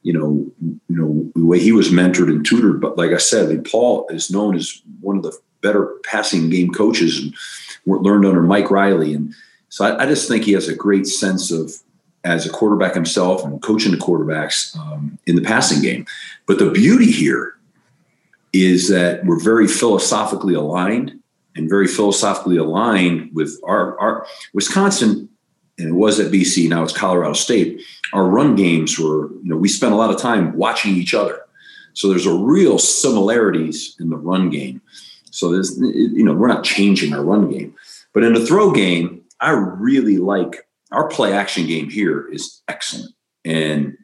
you 0.03 0.13
know, 0.13 0.51
you 0.61 0.97
know 0.97 1.31
the 1.35 1.47
way 1.47 1.61
he 1.61 1.73
was 1.73 1.91
mentored 1.91 2.29
and 2.29 2.45
tutored. 2.45 2.81
But 2.81 2.99
like 2.99 3.13
I 3.13 3.19
said, 3.19 3.65
Paul 3.65 4.07
is 4.11 4.31
known 4.31 4.57
as 4.57 4.83
one 5.01 5.17
of 5.17 5.23
the 5.23 5.37
better 5.61 5.95
passing 6.05 6.51
game 6.51 6.73
coaches 6.73 7.19
and 7.19 7.35
learned 7.87 8.27
under 8.27 8.43
Mike 8.43 8.71
Riley. 8.71 9.15
And 9.15 9.33
so 9.69 9.85
I, 9.85 10.03
I 10.03 10.07
just 10.07 10.29
think 10.29 10.45
he 10.45 10.53
has 10.53 10.69
a 10.69 10.75
great 10.75 11.07
sense 11.07 11.51
of 11.51 11.73
as 12.25 12.47
a 12.47 12.51
quarterback 12.51 12.95
himself 12.95 13.45
and 13.45 13.61
coaching 13.63 13.91
the 13.91 13.99
quarterbacks 13.99 14.77
um, 14.79 15.19
in 15.27 15.37
the 15.37 15.43
passing 15.43 15.83
game. 15.83 16.07
But 16.47 16.59
the 16.59 16.71
beauty 16.71 17.11
here 17.11 17.55
is 18.53 18.89
that 18.89 19.25
we're 19.25 19.41
very 19.41 19.67
philosophically 19.67 20.55
aligned 20.55 21.19
and 21.57 21.69
very 21.69 21.87
philosophically 21.87 22.57
aligned 22.57 23.31
with 23.35 23.59
our, 23.65 23.99
our 23.99 24.27
Wisconsin, 24.55 25.29
and 25.79 25.89
it 25.89 25.95
was 25.95 26.21
at 26.21 26.33
BC, 26.33 26.69
now 26.69 26.83
it's 26.83 26.97
Colorado 26.97 27.33
State. 27.33 27.83
Our 28.13 28.27
run 28.27 28.57
games 28.57 28.99
were, 28.99 29.33
you 29.33 29.49
know, 29.49 29.57
we 29.57 29.69
spent 29.69 29.93
a 29.93 29.97
lot 29.97 30.11
of 30.11 30.19
time 30.19 30.55
watching 30.55 30.95
each 30.95 31.15
other. 31.15 31.41
So 31.95 32.09
there's 32.09 32.27
a 32.27 32.35
real 32.35 32.79
similarities 32.79 33.97
in 33.99 34.11
the 34.11 34.17
run 34.17 34.49
game. 34.49 34.81
So 35.31 35.51
there's, 35.51 35.79
you 35.79 36.25
know, 36.25 36.35
we're 36.35 36.47
not 36.47 36.65
changing 36.65 37.15
our 37.15 37.25
run 37.25 37.51
game. 37.51 37.75
But 38.13 38.25
in 38.25 38.35
the 38.35 38.45
throw 38.45 38.71
game, 38.71 39.23
I 39.41 39.51
really 39.51 40.19
like 40.19 40.67
our 40.93 41.09
play 41.09 41.33
action 41.33 41.67
game 41.67 41.91
here 41.91 42.29
is 42.33 42.63
excellent 42.69 43.13
and 43.45 43.97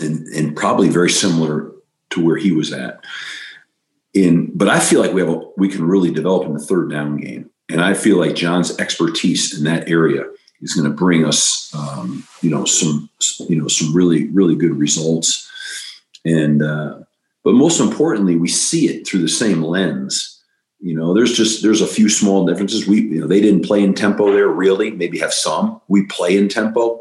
and 0.00 0.26
and 0.28 0.56
probably 0.56 0.88
very 0.88 1.10
similar 1.10 1.72
to 2.10 2.24
where 2.24 2.36
he 2.36 2.52
was 2.52 2.72
at. 2.72 3.04
In 4.14 4.50
but 4.56 4.68
I 4.68 4.80
feel 4.80 5.00
like 5.00 5.12
we 5.12 5.20
have 5.20 5.30
a, 5.30 5.40
we 5.56 5.68
can 5.68 5.84
really 5.84 6.10
develop 6.10 6.46
in 6.46 6.54
the 6.54 6.60
third 6.60 6.90
down 6.90 7.16
game, 7.16 7.50
and 7.68 7.80
I 7.80 7.94
feel 7.94 8.18
like 8.18 8.34
John's 8.34 8.78
expertise 8.78 9.56
in 9.56 9.64
that 9.64 9.88
area 9.88 10.24
is 10.60 10.74
going 10.74 10.88
to 10.88 10.96
bring 10.96 11.24
us, 11.24 11.74
um, 11.74 12.24
you 12.40 12.50
know, 12.50 12.64
some 12.64 13.08
you 13.48 13.60
know 13.60 13.68
some 13.68 13.94
really 13.94 14.28
really 14.28 14.54
good 14.54 14.76
results. 14.76 15.50
And 16.24 16.62
uh, 16.62 17.00
but 17.42 17.54
most 17.54 17.80
importantly, 17.80 18.36
we 18.36 18.48
see 18.48 18.88
it 18.88 19.06
through 19.06 19.22
the 19.22 19.28
same 19.28 19.62
lens 19.62 20.31
you 20.82 20.96
know, 20.96 21.14
there's 21.14 21.32
just 21.32 21.62
there's 21.62 21.80
a 21.80 21.86
few 21.86 22.08
small 22.08 22.44
differences. 22.44 22.88
We 22.88 23.02
you 23.02 23.20
know 23.20 23.28
they 23.28 23.40
didn't 23.40 23.64
play 23.64 23.84
in 23.84 23.94
tempo 23.94 24.32
there 24.32 24.48
really. 24.48 24.90
Maybe 24.90 25.18
have 25.20 25.32
some. 25.32 25.80
We 25.86 26.06
play 26.06 26.36
in 26.36 26.48
tempo. 26.48 27.00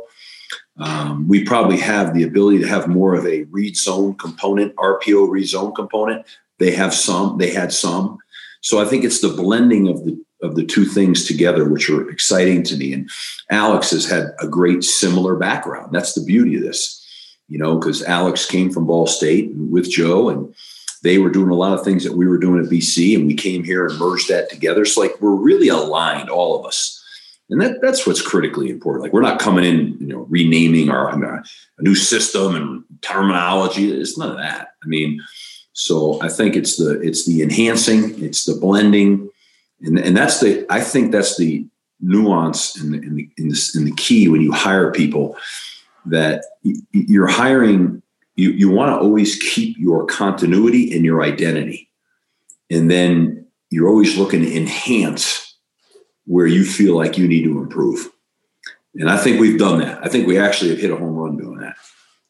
Um, 0.78 1.28
we 1.28 1.44
probably 1.44 1.78
have 1.78 2.14
the 2.14 2.24
ability 2.24 2.60
to 2.60 2.68
have 2.68 2.88
more 2.88 3.16
of 3.16 3.26
a 3.26 3.44
read 3.46 3.76
zone 3.76 4.16
component, 4.16 4.76
RPO 4.76 5.30
read 5.30 5.48
zone 5.48 5.74
component. 5.74 6.26
They 6.60 6.72
have 6.72 6.94
some. 6.94 7.40
They 7.40 7.52
had 7.52 7.74
some. 7.74 8.20
So 8.62 8.80
I 8.80 8.86
think 8.86 9.04
it's 9.04 9.22
the 9.22 9.30
blending 9.30 9.88
of 9.88 10.06
the 10.06 10.24
of 10.44 10.56
the 10.56 10.66
two 10.66 10.86
things 10.86 11.26
together, 11.26 11.68
which 11.68 11.90
are 11.90 12.08
exciting 12.10 12.64
to 12.64 12.78
me. 12.78 12.94
And 12.94 13.10
Alex 13.50 13.92
has 13.92 14.06
had 14.06 14.32
a 14.40 14.48
great 14.48 14.84
similar 14.84 15.36
background. 15.36 15.92
That's 15.92 16.14
the 16.14 16.24
beauty 16.24 16.56
of 16.56 16.62
this, 16.62 17.04
you 17.48 17.58
know, 17.58 17.78
because 17.78 18.04
Alex 18.04 18.46
came 18.46 18.72
from 18.72 18.86
Ball 18.86 19.08
State 19.08 19.52
with 19.56 19.90
Joe 19.90 20.30
and 20.30 20.54
they 21.04 21.18
were 21.18 21.30
doing 21.30 21.50
a 21.50 21.56
lot 21.56 21.78
of 21.78 21.84
things 21.84 22.04
that 22.04 22.14
we 22.14 22.28
were 22.28 22.38
doing 22.38 22.64
at 22.64 22.70
BC, 22.70 23.16
and 23.16 23.26
we 23.26 23.34
came 23.34 23.64
here 23.64 23.88
and 23.88 23.98
merged 23.98 24.30
that 24.30 24.50
together. 24.50 24.86
So 24.86 25.02
like 25.02 25.20
we're 25.20 25.36
really 25.36 25.68
aligned, 25.68 26.30
all 26.30 26.60
of 26.60 26.66
us. 26.66 26.98
And 27.50 27.60
that, 27.60 27.82
that's 27.82 28.08
what's 28.08 28.22
critically 28.22 28.70
important. 28.70 29.04
Like 29.04 29.14
we're 29.14 29.22
not 29.22 29.40
coming 29.40 29.66
in, 29.66 29.98
you 30.00 30.08
know, 30.08 30.26
renaming 30.30 30.90
our 30.90 31.10
a 31.10 31.44
new 31.80 31.96
system 31.96 32.56
and 32.56 32.84
terminology. 33.02 33.92
It's 33.92 34.18
none 34.18 34.32
of 34.32 34.38
that. 34.38 34.70
I 34.84 34.88
mean, 34.88 35.22
so 35.74 36.22
I 36.22 36.30
think 36.30 36.56
it's 36.56 36.78
the 36.78 37.00
it's 37.02 37.26
the 37.26 37.42
enhancing, 37.42 38.24
it's 38.24 38.46
the 38.46 38.56
blending, 38.56 39.30
and 39.82 40.00
and 40.00 40.16
that's 40.16 40.40
the 40.40 40.66
I 40.70 40.80
think 40.82 41.12
that's 41.12 41.38
the 41.38 41.66
nuance 42.00 42.82
in 42.82 42.92
the 42.92 42.98
in 43.00 43.16
the 43.16 43.30
in 43.38 43.50
the, 43.50 43.72
in 43.76 43.86
the 43.86 43.96
key 43.96 44.28
when 44.30 44.42
you 44.42 44.52
hire 44.52 44.92
people 44.92 45.36
that 46.06 46.46
you're 46.92 47.28
hiring 47.28 48.02
you, 48.42 48.52
you 48.54 48.72
want 48.72 48.90
to 48.90 48.98
always 48.98 49.36
keep 49.36 49.78
your 49.78 50.06
continuity 50.08 50.96
and 50.96 51.06
your 51.06 51.22
identity. 51.22 51.90
And 52.72 52.90
then 52.90 53.46
you're 53.70 53.88
always 53.88 54.18
looking 54.18 54.42
to 54.42 54.58
enhance 54.58 55.56
where 56.26 56.48
you 56.48 56.66
feel 56.66 56.96
like 56.96 57.20
you 57.20 57.28
need 57.28 57.44
to 57.44 57.60
improve. 57.60 58.10
And 58.96 59.12
I 59.12 59.18
think 59.18 59.40
we've 59.40 59.60
done 59.60 59.80
that. 59.80 60.04
I 60.04 60.10
think 60.10 60.28
we 60.28 60.40
actually 60.40 60.72
have 60.72 60.80
hit 60.80 60.90
a 60.90 60.96
home 60.96 61.16
run 61.16 61.38
doing 61.38 61.60
that. 61.60 61.76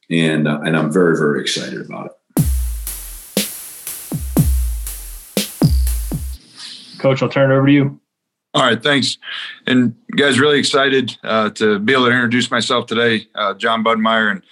And, 0.10 0.50
uh, 0.50 0.60
and 0.66 0.76
I'm 0.76 0.92
very, 0.92 1.18
very 1.18 1.40
excited 1.40 1.80
about 1.80 2.08
it. 2.08 2.12
Coach, 7.00 7.24
I'll 7.24 7.30
turn 7.30 7.52
it 7.52 7.56
over 7.56 7.68
to 7.68 7.72
you. 7.72 8.00
All 8.54 8.64
right, 8.64 8.84
thanks. 8.84 9.18
And 9.66 9.96
guys, 10.18 10.40
really 10.40 10.60
excited 10.60 11.18
uh, 11.24 11.52
to 11.52 11.80
be 11.80 11.94
able 11.94 12.08
to 12.08 12.12
introduce 12.12 12.52
myself 12.52 12.86
today. 12.86 13.28
Uh, 13.34 13.54
John 13.54 13.82
Budmayr 13.82 14.30
and 14.30 14.44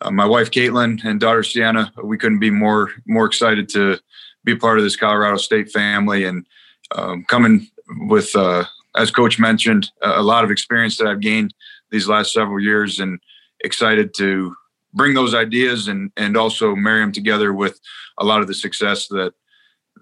uh, 0.00 0.10
my 0.10 0.26
wife 0.26 0.50
Caitlin 0.50 1.04
and 1.04 1.20
daughter 1.20 1.42
Sienna, 1.42 1.92
we 2.02 2.18
couldn't 2.18 2.40
be 2.40 2.50
more 2.50 2.90
more 3.06 3.26
excited 3.26 3.68
to 3.70 3.98
be 4.44 4.56
part 4.56 4.78
of 4.78 4.84
this 4.84 4.96
Colorado 4.96 5.36
State 5.38 5.70
family 5.70 6.24
and 6.24 6.46
um, 6.94 7.24
coming 7.24 7.68
with, 8.08 8.34
uh, 8.36 8.64
as 8.96 9.10
Coach 9.10 9.38
mentioned, 9.38 9.90
a 10.02 10.22
lot 10.22 10.44
of 10.44 10.50
experience 10.50 10.96
that 10.98 11.06
I've 11.06 11.20
gained 11.20 11.54
these 11.90 12.08
last 12.08 12.32
several 12.32 12.60
years, 12.60 13.00
and 13.00 13.18
excited 13.60 14.14
to 14.14 14.54
bring 14.92 15.14
those 15.14 15.34
ideas 15.34 15.88
and 15.88 16.10
and 16.16 16.36
also 16.36 16.74
marry 16.74 17.00
them 17.00 17.12
together 17.12 17.52
with 17.52 17.80
a 18.18 18.24
lot 18.24 18.40
of 18.40 18.48
the 18.48 18.54
success 18.54 19.08
that 19.08 19.34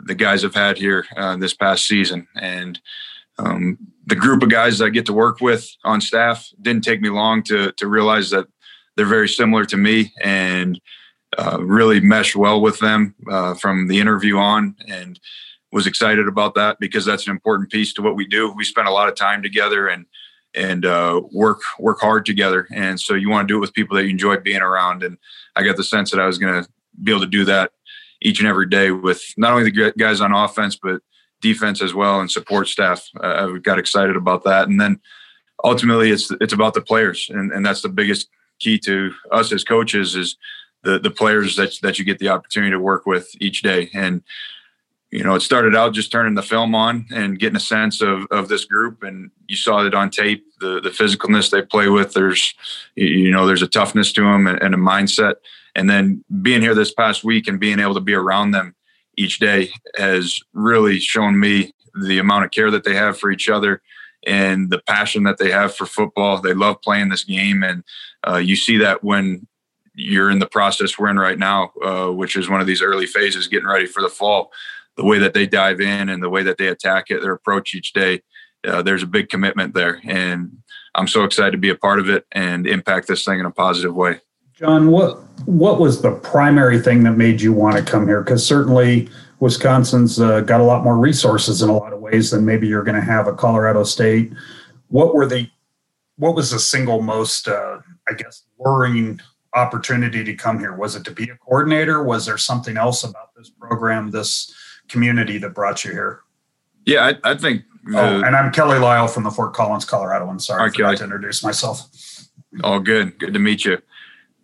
the 0.05 0.15
guys 0.15 0.43
have 0.43 0.55
had 0.55 0.77
here 0.77 1.07
uh, 1.17 1.37
this 1.37 1.55
past 1.55 1.87
season 1.87 2.27
and. 2.37 2.81
Um, 3.39 3.79
the 4.07 4.15
group 4.15 4.43
of 4.43 4.51
guys 4.51 4.79
that 4.79 4.85
I 4.85 4.91
get 4.91 5.07
to 5.07 5.13
work 5.15 5.41
with 5.41 5.67
on 5.85 6.03
staff 6.03 6.47
didn't 6.61 6.85
take 6.85 7.01
me 7.01 7.09
long 7.09 7.43
to 7.45 7.73
to 7.73 7.87
realize 7.87 8.29
that 8.29 8.47
they're 8.97 9.07
very 9.07 9.29
similar 9.29 9.65
to 9.67 9.77
me 9.77 10.13
and 10.23 10.81
uh, 11.39 11.59
really 11.61 12.01
meshed 12.01 12.37
well 12.37 12.61
with 12.61 12.79
them 12.79 13.15
uh, 13.31 13.55
from 13.55 13.89
the 13.89 13.99
interview 13.99 14.37
on 14.37 14.77
and 14.87 15.19
was 15.73 15.87
excited 15.87 16.29
about 16.29 16.55
that 16.55 16.79
because 16.79 17.05
that's 17.05 17.27
an 17.27 17.31
important 17.31 17.71
piece 17.71 17.95
to 17.95 18.03
what 18.03 18.17
we 18.17 18.27
do. 18.27 18.53
We 18.53 18.65
spend 18.65 18.89
a 18.89 18.93
lot 18.93 19.09
of 19.09 19.15
time 19.15 19.43
together 19.43 19.89
and 19.89 20.07
and 20.55 20.85
uh, 20.85 21.23
work 21.33 21.63
work 21.79 21.99
hard 22.01 22.27
together. 22.27 22.69
And 22.75 23.01
so 23.01 23.15
you 23.15 23.31
want 23.31 23.49
to 23.49 23.53
do 23.53 23.57
it 23.57 23.61
with 23.61 23.73
people 23.73 23.97
that 23.97 24.05
you 24.05 24.11
enjoy 24.11 24.37
being 24.37 24.61
around. 24.61 25.03
And 25.03 25.17
I 25.57 25.63
got 25.63 25.77
the 25.77 25.85
sense 25.85 26.11
that 26.11 26.21
I 26.21 26.27
was 26.27 26.37
going 26.37 26.63
to 26.63 26.69
be 27.03 27.11
able 27.11 27.23
to 27.23 27.27
do 27.27 27.47
that 27.47 27.73
each 28.21 28.39
and 28.39 28.49
every 28.49 28.69
day 28.69 28.91
with 28.91 29.23
not 29.39 29.53
only 29.53 29.71
the 29.71 29.95
guys 29.97 30.21
on 30.21 30.33
offense 30.33 30.77
but 30.77 31.01
defense 31.41 31.83
as 31.83 31.95
well 31.95 32.21
and 32.21 32.31
support 32.31 32.69
staff. 32.69 33.09
I 33.21 33.59
got 33.63 33.79
excited 33.79 34.17
about 34.17 34.45
that. 34.45 34.69
And 34.69 34.81
then 34.81 35.01
ultimately, 35.65 36.11
it's 36.11 36.31
it's 36.33 36.53
about 36.53 36.75
the 36.75 36.81
players, 36.81 37.29
and 37.31 37.53
and 37.53 37.65
that's 37.65 37.83
the 37.83 37.89
biggest 37.89 38.29
key 38.63 38.79
to 38.79 39.13
us 39.31 39.53
as 39.53 39.65
coaches 39.65 40.15
is 40.15 40.37
the 40.83 40.99
the 40.99 41.11
players 41.11 41.57
that 41.57 41.75
that 41.83 41.99
you 41.99 42.05
get 42.05 42.19
the 42.19 42.29
opportunity 42.29 42.71
to 42.71 42.79
work 42.79 43.07
with 43.07 43.31
each 43.41 43.63
day. 43.63 43.91
And 43.95 44.23
you 45.11 45.23
know, 45.23 45.35
it 45.35 45.41
started 45.41 45.77
out 45.77 45.93
just 45.93 46.11
turning 46.11 46.35
the 46.35 46.43
film 46.43 46.75
on 46.75 47.07
and 47.15 47.39
getting 47.39 47.57
a 47.57 47.61
sense 47.61 48.01
of 48.01 48.27
of 48.31 48.49
this 48.49 48.65
group, 48.65 49.03
and 49.03 49.31
you 49.47 49.57
saw 49.57 49.85
it 49.85 49.95
on 49.95 50.11
tape. 50.11 50.45
The 50.61 50.81
the 50.81 50.91
physicalness 50.91 51.51
they 51.51 51.63
play 51.63 51.89
with. 51.89 52.15
There's 52.15 52.55
you 52.95 53.31
know 53.31 53.47
there's 53.47 53.63
a 53.63 53.69
toughness 53.69 54.13
to 54.15 54.23
them 54.23 54.47
and, 54.47 54.61
and 54.63 54.75
a 54.75 54.79
mindset. 54.79 55.35
And 55.75 55.89
then 55.89 56.23
being 56.43 56.61
here 56.61 56.75
this 56.75 56.93
past 56.93 57.25
week 57.25 57.49
and 57.49 57.59
being 57.59 57.81
able 57.81 57.95
to 57.95 58.01
be 58.01 58.15
around 58.15 58.51
them 58.51 58.75
each 59.17 59.39
day 59.39 59.71
has 59.97 60.39
really 60.53 60.99
shown 60.99 61.39
me 61.41 61.73
the 62.03 62.19
amount 62.19 62.45
of 62.45 62.51
care 62.51 62.71
that 62.71 62.85
they 62.85 62.95
have 62.95 63.19
for 63.19 63.31
each 63.31 63.49
other 63.49 63.81
and 64.27 64.71
the 64.71 64.79
passion 64.79 65.25
that 65.25 65.39
they 65.39 65.51
have 65.51 65.75
for 65.75 65.87
football. 65.87 66.39
They 66.39 66.55
love 66.55 66.81
playing 66.83 67.09
this 67.09 67.25
game, 67.25 67.63
and 67.63 67.85
uh, 68.27 68.37
you 68.37 68.57
see 68.57 68.79
that 68.79 69.03
when 69.03 69.47
you're 69.95 70.31
in 70.31 70.39
the 70.39 70.47
process 70.47 70.99
we're 70.99 71.11
in 71.11 71.19
right 71.19 71.39
now, 71.39 71.71
uh, 71.85 72.09
which 72.09 72.37
is 72.37 72.49
one 72.49 72.61
of 72.61 72.67
these 72.67 72.83
early 72.83 73.07
phases, 73.07 73.49
getting 73.49 73.69
ready 73.69 73.87
for 73.87 74.03
the 74.03 74.09
fall. 74.09 74.53
The 74.97 75.05
way 75.05 75.19
that 75.19 75.33
they 75.33 75.47
dive 75.47 75.81
in 75.81 76.09
and 76.09 76.23
the 76.23 76.29
way 76.29 76.43
that 76.43 76.59
they 76.59 76.69
attack 76.69 77.11
it, 77.11 77.23
their 77.23 77.33
approach 77.33 77.75
each 77.75 77.95
day, 77.95 78.21
uh, 78.67 78.83
there's 78.83 79.03
a 79.03 79.07
big 79.07 79.29
commitment 79.29 79.75
there, 79.75 80.01
and 80.05 80.59
I'm 80.95 81.09
so 81.09 81.25
excited 81.25 81.53
to 81.53 81.59
be 81.59 81.71
a 81.71 81.75
part 81.75 81.99
of 81.99 82.09
it 82.09 82.27
and 82.33 82.67
impact 82.67 83.09
this 83.09 83.25
thing 83.25 83.41
in 83.41 83.47
a 83.47 83.51
positive 83.51 83.95
way. 83.95 84.21
John, 84.55 84.91
what 84.91 85.19
what 85.47 85.81
was 85.81 86.03
the 86.03 86.13
primary 86.13 86.79
thing 86.79 87.03
that 87.05 87.13
made 87.13 87.41
you 87.41 87.53
want 87.53 87.77
to 87.77 87.83
come 87.83 88.07
here? 88.07 88.23
Because 88.23 88.47
certainly 88.47 89.09
Wisconsin's 89.43 90.21
uh, 90.21 90.41
got 90.41 90.61
a 90.61 90.65
lot 90.65 90.85
more 90.85 90.97
resources 90.97 91.63
in 91.63 91.69
a 91.69 91.77
lot 91.77 91.93
of 91.93 91.99
ways 91.99 92.31
than 92.31 92.45
maybe 92.45 92.69
you're 92.69 92.85
going 92.85 92.95
to 92.95 93.01
have 93.01 93.27
at 93.27 93.37
Colorado 93.37 93.83
State. 93.83 94.33
What 94.87 95.17
were 95.17 95.27
the 95.27 95.51
what 96.17 96.37
was 96.37 96.53
the 96.53 96.61
single 96.61 97.03
most 97.03 97.49
uh, 97.49 97.79
I 98.09 98.13
guess 98.15 98.45
worrying 98.57 99.21
opportunity 99.53 100.23
to 100.23 100.35
come 100.37 100.61
here? 100.61 100.77
Was 100.77 100.95
it 100.95 101.05
to 101.07 101.11
be 101.11 101.25
a 101.25 101.37
coordinator? 101.39 102.05
Was 102.05 102.25
there 102.25 102.39
something 102.39 102.77
else 102.77 103.03
about 103.03 103.35
this 103.37 103.51
program, 103.51 104.13
this 104.13 104.55
community 104.87 105.39
that 105.39 105.55
brought 105.55 105.85
you 105.85 105.91
here? 105.91 106.21
Yeah, 106.87 107.13
I, 107.25 107.33
I 107.33 107.37
think. 107.37 107.65
Uh, 107.93 107.99
oh, 107.99 108.23
and 108.23 108.37
I'm 108.37 108.53
Kelly 108.53 108.79
Lyell 108.79 109.09
from 109.09 109.25
the 109.25 109.31
Fort 109.33 109.55
Collins, 109.55 109.85
Colorado. 109.85 110.29
I'm 110.29 110.39
sorry, 110.39 110.63
I 110.63 110.71
forgot 110.71 110.99
to 110.99 111.05
introduce 111.05 111.43
myself. 111.43 111.91
All 112.63 112.79
good. 112.79 113.19
Good 113.19 113.35
to 113.35 113.41
meet 113.41 113.65
you, 113.65 113.79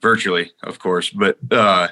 virtually, 0.02 0.50
of 0.64 0.80
course. 0.80 1.10
But 1.10 1.38
uh, 1.52 1.88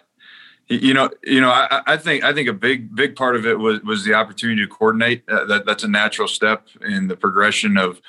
you 0.69 0.95
know, 0.95 1.11
you 1.23 1.41
know, 1.41 1.51
I, 1.51 1.83
I, 1.87 1.97
think 1.97 2.25
I 2.25 2.33
think 2.33 2.49
a 2.49 2.53
big 2.53 2.95
big 2.95 3.15
part 3.15 3.37
of 3.37 3.47
it 3.47 3.59
was 3.59 3.81
was 3.83 4.05
the 4.05 4.15
opportunity 4.15 4.63
to 4.63 4.69
coordinate. 4.69 5.23
Uh, 5.29 5.45
that 5.45 5.67
that's 5.67 5.85
a 5.85 5.89
natural 5.89 6.27
step 6.29 6.67
in 6.83 7.09
the 7.09 7.17
progression 7.17 7.77
of 7.77 8.01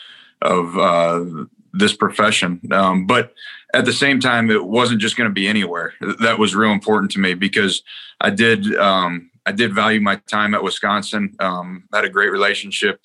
of 0.42 0.78
uh, 0.78 1.46
this 1.74 1.96
profession. 1.96 2.62
Um, 2.72 3.06
but 3.06 3.34
at 3.74 3.86
the 3.86 3.94
same 3.94 4.20
time, 4.20 4.50
it 4.50 4.64
wasn't 4.64 5.02
just 5.02 5.18
going 5.18 5.30
to 5.30 5.34
be 5.34 5.48
anywhere. 5.48 5.94
That 6.22 6.40
was 6.40 6.56
real 6.56 6.72
important 6.72 7.12
to 7.12 7.20
me 7.20 7.36
because 7.36 7.84
I 8.22 8.32
did 8.32 8.76
um, 8.76 9.30
I 9.46 9.52
did 9.52 9.74
value 9.74 10.02
my 10.02 10.16
time 10.28 10.56
at 10.56 10.64
Wisconsin. 10.64 11.36
Um, 11.40 11.84
had 11.94 12.06
a 12.06 12.10
great 12.10 12.32
relationship 12.32 13.00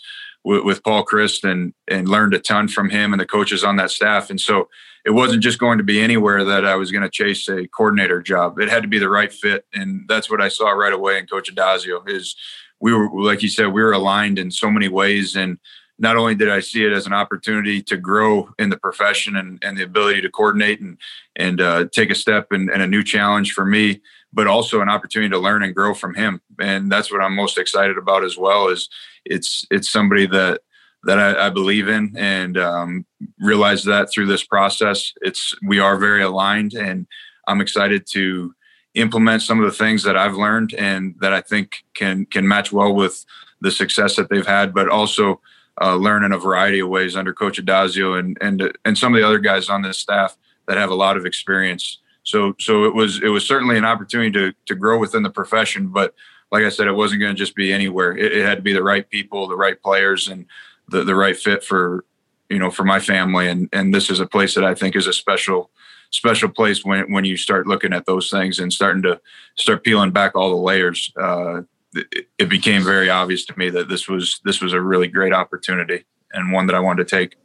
with, 0.44 0.64
with 0.64 0.82
Paul 0.82 1.04
Chryst 1.04 1.48
and 1.48 1.74
and 1.88 2.08
learned 2.08 2.34
a 2.34 2.38
ton 2.38 2.68
from 2.68 2.88
him 2.88 3.12
and 3.12 3.20
the 3.20 3.26
coaches 3.26 3.64
on 3.64 3.76
that 3.76 3.90
staff. 3.90 4.30
And 4.30 4.40
so 4.40 4.68
it 5.04 5.10
wasn't 5.10 5.42
just 5.42 5.58
going 5.58 5.78
to 5.78 5.84
be 5.84 6.00
anywhere 6.00 6.44
that 6.44 6.64
I 6.64 6.76
was 6.76 6.92
going 6.92 7.02
to 7.02 7.10
chase 7.10 7.48
a 7.48 7.66
coordinator 7.68 8.22
job. 8.22 8.58
It 8.60 8.68
had 8.68 8.82
to 8.82 8.88
be 8.88 8.98
the 8.98 9.08
right 9.08 9.32
fit, 9.32 9.66
and 9.74 10.06
that's 10.08 10.30
what 10.30 10.40
I 10.40 10.48
saw 10.48 10.70
right 10.70 10.92
away 10.92 11.18
in 11.18 11.26
Coach 11.26 11.52
Addazio. 11.52 12.08
Is 12.08 12.36
we 12.80 12.92
were 12.94 13.10
like 13.22 13.42
you 13.42 13.48
said, 13.48 13.66
we 13.68 13.82
were 13.82 13.92
aligned 13.92 14.38
in 14.38 14.50
so 14.50 14.70
many 14.70 14.88
ways, 14.88 15.34
and 15.34 15.58
not 15.98 16.16
only 16.16 16.34
did 16.34 16.50
I 16.50 16.60
see 16.60 16.84
it 16.84 16.92
as 16.92 17.06
an 17.06 17.12
opportunity 17.12 17.82
to 17.82 17.96
grow 17.96 18.50
in 18.58 18.70
the 18.70 18.76
profession 18.76 19.36
and, 19.36 19.62
and 19.62 19.76
the 19.76 19.84
ability 19.84 20.20
to 20.22 20.30
coordinate 20.30 20.80
and 20.80 20.98
and 21.36 21.60
uh, 21.60 21.86
take 21.92 22.10
a 22.10 22.14
step 22.14 22.48
and, 22.52 22.70
and 22.70 22.82
a 22.82 22.86
new 22.86 23.02
challenge 23.02 23.52
for 23.52 23.64
me, 23.64 24.00
but 24.32 24.46
also 24.46 24.80
an 24.80 24.88
opportunity 24.88 25.30
to 25.30 25.38
learn 25.38 25.62
and 25.62 25.74
grow 25.74 25.94
from 25.94 26.14
him. 26.14 26.40
And 26.60 26.90
that's 26.90 27.10
what 27.10 27.22
I'm 27.22 27.34
most 27.34 27.58
excited 27.58 27.98
about 27.98 28.24
as 28.24 28.38
well. 28.38 28.68
Is 28.68 28.88
it's 29.24 29.66
it's 29.70 29.90
somebody 29.90 30.26
that 30.26 30.62
that 31.04 31.18
I, 31.18 31.46
I 31.46 31.50
believe 31.50 31.88
in 31.88 32.14
and 32.16 32.56
um, 32.56 33.06
realize 33.40 33.84
that 33.84 34.10
through 34.10 34.26
this 34.26 34.44
process. 34.44 35.12
It's 35.20 35.54
we 35.66 35.78
are 35.78 35.96
very 35.96 36.22
aligned, 36.22 36.74
and 36.74 37.06
I'm 37.48 37.60
excited 37.60 38.06
to 38.12 38.54
implement 38.94 39.42
some 39.42 39.58
of 39.58 39.64
the 39.64 39.76
things 39.76 40.02
that 40.02 40.16
I've 40.16 40.34
learned 40.34 40.74
and 40.74 41.14
that 41.20 41.32
I 41.32 41.40
think 41.40 41.84
can 41.94 42.26
can 42.26 42.46
match 42.46 42.72
well 42.72 42.94
with 42.94 43.24
the 43.60 43.70
success 43.70 44.16
that 44.16 44.28
they've 44.28 44.46
had, 44.46 44.74
but 44.74 44.88
also 44.88 45.40
uh, 45.80 45.96
learn 45.96 46.24
in 46.24 46.32
a 46.32 46.38
variety 46.38 46.80
of 46.80 46.88
ways 46.88 47.16
under 47.16 47.32
Coach 47.32 47.58
Addazio 47.58 48.18
and 48.18 48.38
and 48.40 48.76
and 48.84 48.96
some 48.96 49.14
of 49.14 49.20
the 49.20 49.26
other 49.26 49.38
guys 49.38 49.68
on 49.68 49.82
this 49.82 49.98
staff 49.98 50.36
that 50.68 50.76
have 50.76 50.90
a 50.90 50.94
lot 50.94 51.16
of 51.16 51.26
experience. 51.26 51.98
So 52.22 52.54
so 52.60 52.84
it 52.84 52.94
was 52.94 53.20
it 53.22 53.28
was 53.28 53.46
certainly 53.46 53.76
an 53.76 53.84
opportunity 53.84 54.30
to 54.32 54.52
to 54.66 54.74
grow 54.74 54.98
within 54.98 55.22
the 55.22 55.30
profession, 55.30 55.88
but 55.88 56.14
like 56.52 56.64
I 56.64 56.68
said, 56.68 56.86
it 56.86 56.92
wasn't 56.92 57.22
going 57.22 57.34
to 57.34 57.38
just 57.38 57.56
be 57.56 57.72
anywhere. 57.72 58.14
It, 58.14 58.32
it, 58.32 58.44
had 58.44 58.56
to 58.56 58.62
be 58.62 58.74
the 58.74 58.82
right 58.82 59.08
people, 59.08 59.48
the 59.48 59.56
right 59.56 59.82
players, 59.82 60.28
and 60.28 60.44
the, 60.92 61.04
the 61.04 61.14
right 61.14 61.36
fit 61.36 61.64
for 61.64 62.04
you 62.48 62.58
know 62.58 62.70
for 62.70 62.84
my 62.84 63.00
family. 63.00 63.48
And 63.48 63.68
and 63.72 63.94
this 63.94 64.10
is 64.10 64.20
a 64.20 64.26
place 64.26 64.54
that 64.54 64.64
I 64.64 64.74
think 64.74 64.94
is 64.94 65.06
a 65.06 65.12
special 65.12 65.70
special 66.10 66.48
place 66.48 66.84
when 66.84 67.10
when 67.12 67.24
you 67.24 67.36
start 67.36 67.66
looking 67.66 67.92
at 67.92 68.06
those 68.06 68.30
things 68.30 68.58
and 68.58 68.72
starting 68.72 69.02
to 69.02 69.20
start 69.56 69.82
peeling 69.84 70.12
back 70.12 70.36
all 70.36 70.50
the 70.50 70.56
layers. 70.56 71.12
Uh, 71.20 71.62
it, 71.94 72.28
it 72.38 72.48
became 72.48 72.82
very 72.82 73.10
obvious 73.10 73.44
to 73.46 73.58
me 73.58 73.70
that 73.70 73.88
this 73.88 74.08
was 74.08 74.40
this 74.44 74.60
was 74.60 74.72
a 74.72 74.80
really 74.80 75.08
great 75.08 75.32
opportunity 75.32 76.04
and 76.32 76.52
one 76.52 76.66
that 76.66 76.76
I 76.76 76.80
wanted 76.80 77.06
to 77.06 77.16
take 77.16 77.36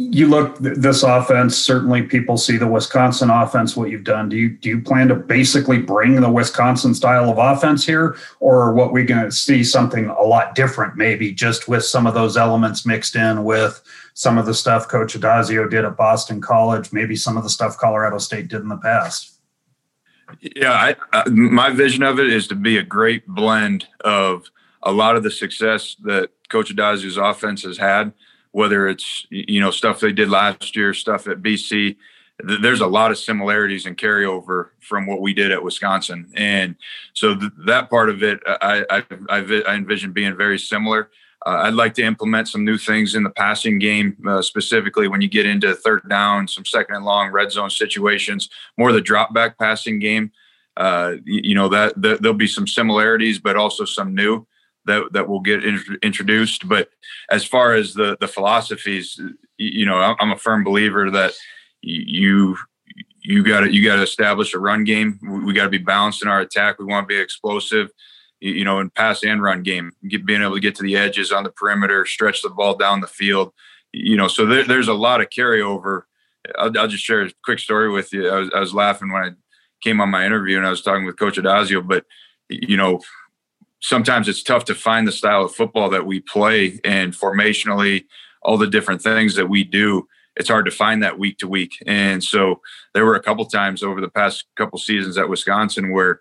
you 0.00 0.28
look 0.28 0.56
this 0.60 1.02
offense 1.02 1.56
certainly 1.56 2.02
people 2.02 2.36
see 2.36 2.56
the 2.56 2.68
wisconsin 2.68 3.30
offense 3.30 3.76
what 3.76 3.90
you've 3.90 4.04
done. 4.04 4.28
Do 4.28 4.36
you 4.36 4.50
do 4.50 4.68
you 4.68 4.80
plan 4.80 5.08
to 5.08 5.16
basically 5.16 5.78
bring 5.78 6.20
the 6.20 6.30
wisconsin 6.30 6.94
style 6.94 7.28
of 7.28 7.38
offense 7.38 7.84
here? 7.84 8.16
Or 8.38 8.72
what 8.74 8.92
we 8.92 9.02
going 9.02 9.24
to 9.24 9.32
see 9.32 9.64
something 9.64 10.06
a 10.06 10.22
lot 10.22 10.54
different 10.54 10.96
maybe 10.96 11.32
just 11.32 11.66
with 11.66 11.84
some 11.84 12.06
of 12.06 12.14
those 12.14 12.36
elements 12.36 12.86
mixed 12.86 13.16
in 13.16 13.42
with 13.42 13.82
some 14.14 14.38
of 14.38 14.46
the 14.46 14.54
stuff 14.54 14.86
coach 14.86 15.18
addazio 15.18 15.68
did 15.68 15.84
at 15.84 15.96
boston 15.96 16.40
college 16.40 16.92
maybe 16.92 17.16
some 17.16 17.36
of 17.36 17.42
the 17.42 17.50
stuff 17.50 17.76
colorado 17.76 18.18
state 18.18 18.46
did 18.46 18.60
in 18.60 18.68
the 18.68 18.76
past? 18.76 19.40
Yeah 20.40 20.72
I, 20.72 20.94
I, 21.12 21.28
my 21.28 21.70
vision 21.70 22.04
of 22.04 22.20
it 22.20 22.32
is 22.32 22.46
to 22.48 22.54
be 22.54 22.78
a 22.78 22.84
great 22.84 23.26
blend 23.26 23.88
of 24.02 24.48
a 24.80 24.92
lot 24.92 25.16
of 25.16 25.24
the 25.24 25.30
success 25.32 25.96
that 26.04 26.30
coach 26.48 26.72
addazio's 26.72 27.16
offense 27.16 27.64
has 27.64 27.78
had 27.78 28.12
whether 28.52 28.88
it's 28.88 29.26
you 29.30 29.60
know 29.60 29.70
stuff 29.70 30.00
they 30.00 30.12
did 30.12 30.28
last 30.28 30.76
year, 30.76 30.94
stuff 30.94 31.26
at 31.28 31.42
BC. 31.42 31.96
There's 32.40 32.80
a 32.80 32.86
lot 32.86 33.10
of 33.10 33.18
similarities 33.18 33.84
and 33.84 33.96
carryover 33.96 34.68
from 34.80 35.06
what 35.06 35.20
we 35.20 35.34
did 35.34 35.50
at 35.50 35.62
Wisconsin, 35.62 36.30
and 36.36 36.76
so 37.12 37.34
th- 37.34 37.52
that 37.66 37.90
part 37.90 38.10
of 38.10 38.22
it, 38.22 38.40
I, 38.46 38.84
I, 38.88 39.04
I, 39.28 39.62
I 39.66 39.74
envision 39.74 40.12
being 40.12 40.36
very 40.36 40.58
similar. 40.58 41.10
Uh, 41.46 41.62
I'd 41.62 41.74
like 41.74 41.94
to 41.94 42.02
implement 42.02 42.48
some 42.48 42.64
new 42.64 42.76
things 42.78 43.14
in 43.14 43.22
the 43.22 43.30
passing 43.30 43.78
game, 43.78 44.16
uh, 44.26 44.42
specifically 44.42 45.08
when 45.08 45.20
you 45.20 45.28
get 45.28 45.46
into 45.46 45.74
third 45.74 46.08
down, 46.08 46.48
some 46.48 46.64
second 46.64 46.96
and 46.96 47.04
long 47.04 47.30
red 47.30 47.52
zone 47.52 47.70
situations, 47.70 48.48
more 48.76 48.92
the 48.92 49.00
drop 49.00 49.32
back 49.32 49.58
passing 49.58 49.98
game. 49.98 50.32
Uh, 50.76 51.14
you, 51.24 51.40
you, 51.44 51.54
know 51.54 51.68
that, 51.68 52.00
that, 52.00 52.22
there'll 52.22 52.36
be 52.36 52.46
some 52.46 52.66
similarities, 52.66 53.38
but 53.38 53.56
also 53.56 53.84
some 53.84 54.14
new 54.14 54.46
that 54.88 55.12
that 55.12 55.28
will 55.28 55.40
get 55.40 55.64
int- 55.64 56.02
introduced. 56.02 56.68
But 56.68 56.88
as 57.30 57.44
far 57.44 57.74
as 57.74 57.94
the 57.94 58.16
the 58.20 58.28
philosophies, 58.28 59.20
you 59.56 59.86
know, 59.86 60.16
I'm 60.18 60.32
a 60.32 60.38
firm 60.38 60.64
believer 60.64 61.10
that 61.10 61.32
you 61.80 62.58
you 63.22 63.44
got 63.44 63.60
to 63.60 63.72
you 63.72 63.84
got 63.84 63.96
to 63.96 64.02
establish 64.02 64.54
a 64.54 64.58
run 64.58 64.84
game. 64.84 65.18
We 65.44 65.52
got 65.52 65.64
to 65.64 65.70
be 65.70 65.78
balanced 65.78 66.22
in 66.22 66.28
our 66.28 66.40
attack. 66.40 66.78
We 66.78 66.86
want 66.86 67.08
to 67.08 67.14
be 67.14 67.20
explosive, 67.20 67.90
you 68.40 68.64
know, 68.64 68.80
in 68.80 68.90
pass 68.90 69.22
and 69.22 69.42
run 69.42 69.62
game. 69.62 69.92
Get, 70.08 70.26
being 70.26 70.42
able 70.42 70.54
to 70.54 70.60
get 70.60 70.74
to 70.76 70.82
the 70.82 70.96
edges 70.96 71.30
on 71.30 71.44
the 71.44 71.50
perimeter, 71.50 72.04
stretch 72.06 72.42
the 72.42 72.50
ball 72.50 72.76
down 72.76 73.00
the 73.00 73.06
field. 73.06 73.52
You 73.92 74.16
know, 74.16 74.28
so 74.28 74.46
there, 74.46 74.64
there's 74.64 74.88
a 74.88 74.94
lot 74.94 75.20
of 75.20 75.30
carryover. 75.30 76.02
I'll, 76.58 76.76
I'll, 76.78 76.88
just 76.88 77.04
share 77.04 77.22
a 77.22 77.30
quick 77.44 77.58
story 77.58 77.90
with 77.90 78.12
you. 78.12 78.28
I 78.28 78.38
was, 78.38 78.50
I 78.54 78.60
was 78.60 78.74
laughing 78.74 79.12
when 79.12 79.22
I 79.22 79.30
came 79.82 80.00
on 80.00 80.10
my 80.10 80.24
interview 80.24 80.56
and 80.56 80.66
I 80.66 80.70
was 80.70 80.82
talking 80.82 81.04
with 81.04 81.18
Coach 81.18 81.36
Addazio, 81.36 81.86
but 81.86 82.04
you 82.48 82.76
know, 82.76 83.00
sometimes 83.80 84.28
it's 84.28 84.42
tough 84.42 84.64
to 84.66 84.74
find 84.74 85.06
the 85.06 85.12
style 85.12 85.44
of 85.44 85.54
football 85.54 85.90
that 85.90 86.06
we 86.06 86.20
play 86.20 86.80
and 86.84 87.12
formationally 87.12 88.04
all 88.42 88.58
the 88.58 88.66
different 88.66 89.02
things 89.02 89.34
that 89.36 89.48
we 89.48 89.64
do. 89.64 90.06
It's 90.36 90.48
hard 90.48 90.64
to 90.66 90.70
find 90.70 91.02
that 91.02 91.18
week 91.18 91.38
to 91.38 91.48
week. 91.48 91.72
And 91.86 92.22
so 92.22 92.60
there 92.94 93.04
were 93.04 93.16
a 93.16 93.22
couple 93.22 93.44
times 93.46 93.82
over 93.82 94.00
the 94.00 94.08
past 94.08 94.44
couple 94.56 94.78
seasons 94.78 95.18
at 95.18 95.28
wisconsin 95.28 95.92
where 95.92 96.20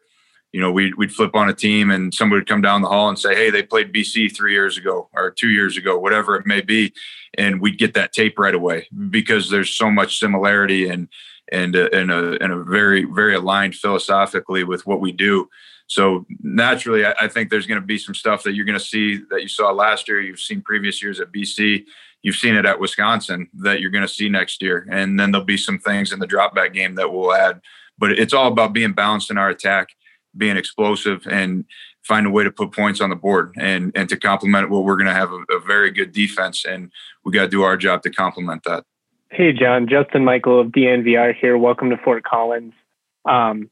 you 0.54 0.60
know 0.62 0.72
we'd, 0.72 0.96
we'd 0.96 1.12
flip 1.12 1.36
on 1.36 1.50
a 1.50 1.54
team 1.54 1.92
and 1.92 2.14
somebody 2.14 2.40
would 2.40 2.48
come 2.48 2.62
down 2.62 2.82
the 2.82 2.88
hall 2.88 3.10
and 3.10 3.20
say 3.20 3.36
hey 3.36 3.50
they 3.50 3.62
played 3.62 3.94
bc 3.94 4.36
three 4.36 4.54
years 4.54 4.78
ago 4.78 5.10
or 5.14 5.30
two 5.30 5.50
years 5.50 5.78
ago 5.78 5.98
whatever 5.98 6.36
it 6.36 6.48
may 6.48 6.62
be. 6.62 6.94
And 7.38 7.62
we'd 7.62 7.78
get 7.78 7.94
that 7.94 8.14
tape 8.14 8.40
right 8.40 8.56
away 8.56 8.88
because 9.10 9.50
there's 9.50 9.70
so 9.70 9.92
much 9.92 10.20
similarity 10.20 10.90
and 10.90 11.10
and 11.52 11.76
uh, 11.76 11.90
and 11.94 12.12
a, 12.12 12.44
and 12.44 12.52
a 12.52 12.64
very 12.64 13.06
very 13.06 13.36
aligned 13.36 13.76
philosophically 13.76 14.64
with 14.64 14.88
what 14.88 15.00
we 15.00 15.12
do 15.12 15.48
so 15.88 16.26
naturally, 16.42 17.06
I, 17.06 17.14
I 17.22 17.28
think 17.28 17.50
there's 17.50 17.66
going 17.66 17.80
to 17.80 17.86
be 17.86 17.98
some 17.98 18.14
stuff 18.14 18.44
that 18.44 18.54
you're 18.54 18.66
going 18.66 18.78
to 18.78 18.84
see 18.84 19.22
that 19.30 19.42
you 19.42 19.48
saw 19.48 19.72
last 19.72 20.08
year. 20.08 20.22
You've 20.22 20.40
seen 20.40 20.62
previous 20.62 21.02
years 21.02 21.20
at 21.20 21.32
BC. 21.32 21.86
You've 22.22 22.36
seen 22.36 22.56
it 22.56 22.66
at 22.66 22.80
Wisconsin 22.80 23.48
that 23.54 23.80
you're 23.80 23.92
going 23.92 24.06
to 24.06 24.14
see 24.14 24.28
next 24.28 24.62
year, 24.62 24.88
and 24.92 25.20
then 25.20 25.32
there'll 25.32 25.46
be 25.46 25.58
some 25.58 25.80
things 25.80 26.12
in 26.12 26.20
the 26.20 26.28
drop 26.28 26.54
back 26.54 26.74
game 26.74 26.96
that 26.96 27.12
we'll 27.12 27.34
add. 27.34 27.62
But 27.98 28.12
it's 28.12 28.34
all 28.34 28.52
about 28.52 28.74
being 28.74 28.94
balanced 28.94 29.32
in 29.32 29.38
our 29.38 29.50
attack, 29.50 29.90
being 30.36 30.58
explosive, 30.58 31.26
and 31.26 31.64
find 32.04 32.28
a 32.28 32.30
way 32.30 32.44
to 32.44 32.52
put 32.52 32.72
points 32.72 33.00
on 33.02 33.10
the 33.10 33.16
board 33.16 33.54
and 33.58 33.92
and 33.96 34.10
to 34.10 34.18
complement 34.18 34.70
what 34.70 34.84
we're 34.84 34.96
going 34.96 35.08
to 35.08 35.14
have 35.14 35.32
a, 35.32 35.44
a 35.52 35.60
very 35.60 35.92
good 35.92 36.12
defense, 36.12 36.66
and 36.66 36.92
we 37.24 37.32
got 37.32 37.44
to 37.44 37.50
do 37.50 37.64
our 37.64 37.78
job 37.78 38.02
to 38.04 38.10
complement 38.10 38.64
that. 38.66 38.84
Hey, 39.32 39.54
John, 39.54 39.88
Justin 39.88 40.26
Michael 40.26 40.60
of 40.60 40.68
DNVR 40.68 41.34
here. 41.40 41.58
Welcome 41.58 41.90
to 41.92 41.98
Fort 41.98 42.24
Collins. 42.24 42.74
Um, 43.26 43.70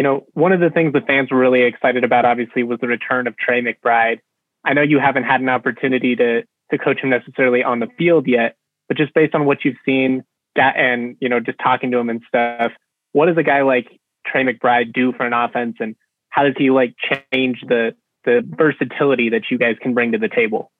you 0.00 0.04
know, 0.04 0.24
one 0.32 0.52
of 0.52 0.60
the 0.60 0.70
things 0.70 0.94
the 0.94 1.02
fans 1.02 1.30
were 1.30 1.36
really 1.36 1.60
excited 1.60 2.04
about, 2.04 2.24
obviously, 2.24 2.62
was 2.62 2.80
the 2.80 2.86
return 2.86 3.26
of 3.26 3.36
Trey 3.36 3.60
McBride. 3.60 4.20
I 4.64 4.72
know 4.72 4.80
you 4.80 4.98
haven't 4.98 5.24
had 5.24 5.42
an 5.42 5.50
opportunity 5.50 6.16
to 6.16 6.40
to 6.70 6.78
coach 6.78 7.00
him 7.00 7.10
necessarily 7.10 7.62
on 7.62 7.80
the 7.80 7.88
field 7.98 8.26
yet, 8.26 8.56
but 8.88 8.96
just 8.96 9.12
based 9.12 9.34
on 9.34 9.44
what 9.44 9.62
you've 9.62 9.76
seen 9.84 10.24
that 10.56 10.78
and 10.78 11.18
you 11.20 11.28
know 11.28 11.38
just 11.38 11.58
talking 11.62 11.90
to 11.90 11.98
him 11.98 12.08
and 12.08 12.22
stuff, 12.26 12.72
what 13.12 13.26
does 13.26 13.36
a 13.36 13.42
guy 13.42 13.60
like 13.60 13.88
Trey 14.26 14.42
McBride 14.42 14.94
do 14.94 15.12
for 15.12 15.26
an 15.26 15.34
offense, 15.34 15.76
and 15.80 15.94
how 16.30 16.44
does 16.44 16.54
he 16.56 16.70
like 16.70 16.94
change 17.30 17.58
the 17.68 17.94
the 18.24 18.40
versatility 18.42 19.28
that 19.28 19.50
you 19.50 19.58
guys 19.58 19.76
can 19.82 19.92
bring 19.92 20.12
to 20.12 20.18
the 20.18 20.30
table? 20.30 20.72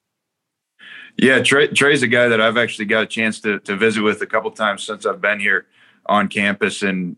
Yeah, 1.19 1.43
Trey, 1.43 1.67
Trey's 1.67 2.03
a 2.03 2.09
guy 2.09 2.29
that 2.29 2.41
I've 2.41 2.57
actually 2.57 2.87
got 2.87 3.03
a 3.03 3.07
chance 3.07 3.39
to 3.41 3.59
to 3.61 3.77
visit 3.77 4.01
with 4.01 4.23
a 4.23 4.27
couple 4.27 4.51
times 4.51 4.83
since 4.83 5.05
I've 5.05 5.21
been 5.21 5.41
here 5.41 5.67
on 6.07 6.29
campus, 6.29 6.83
and 6.83 7.17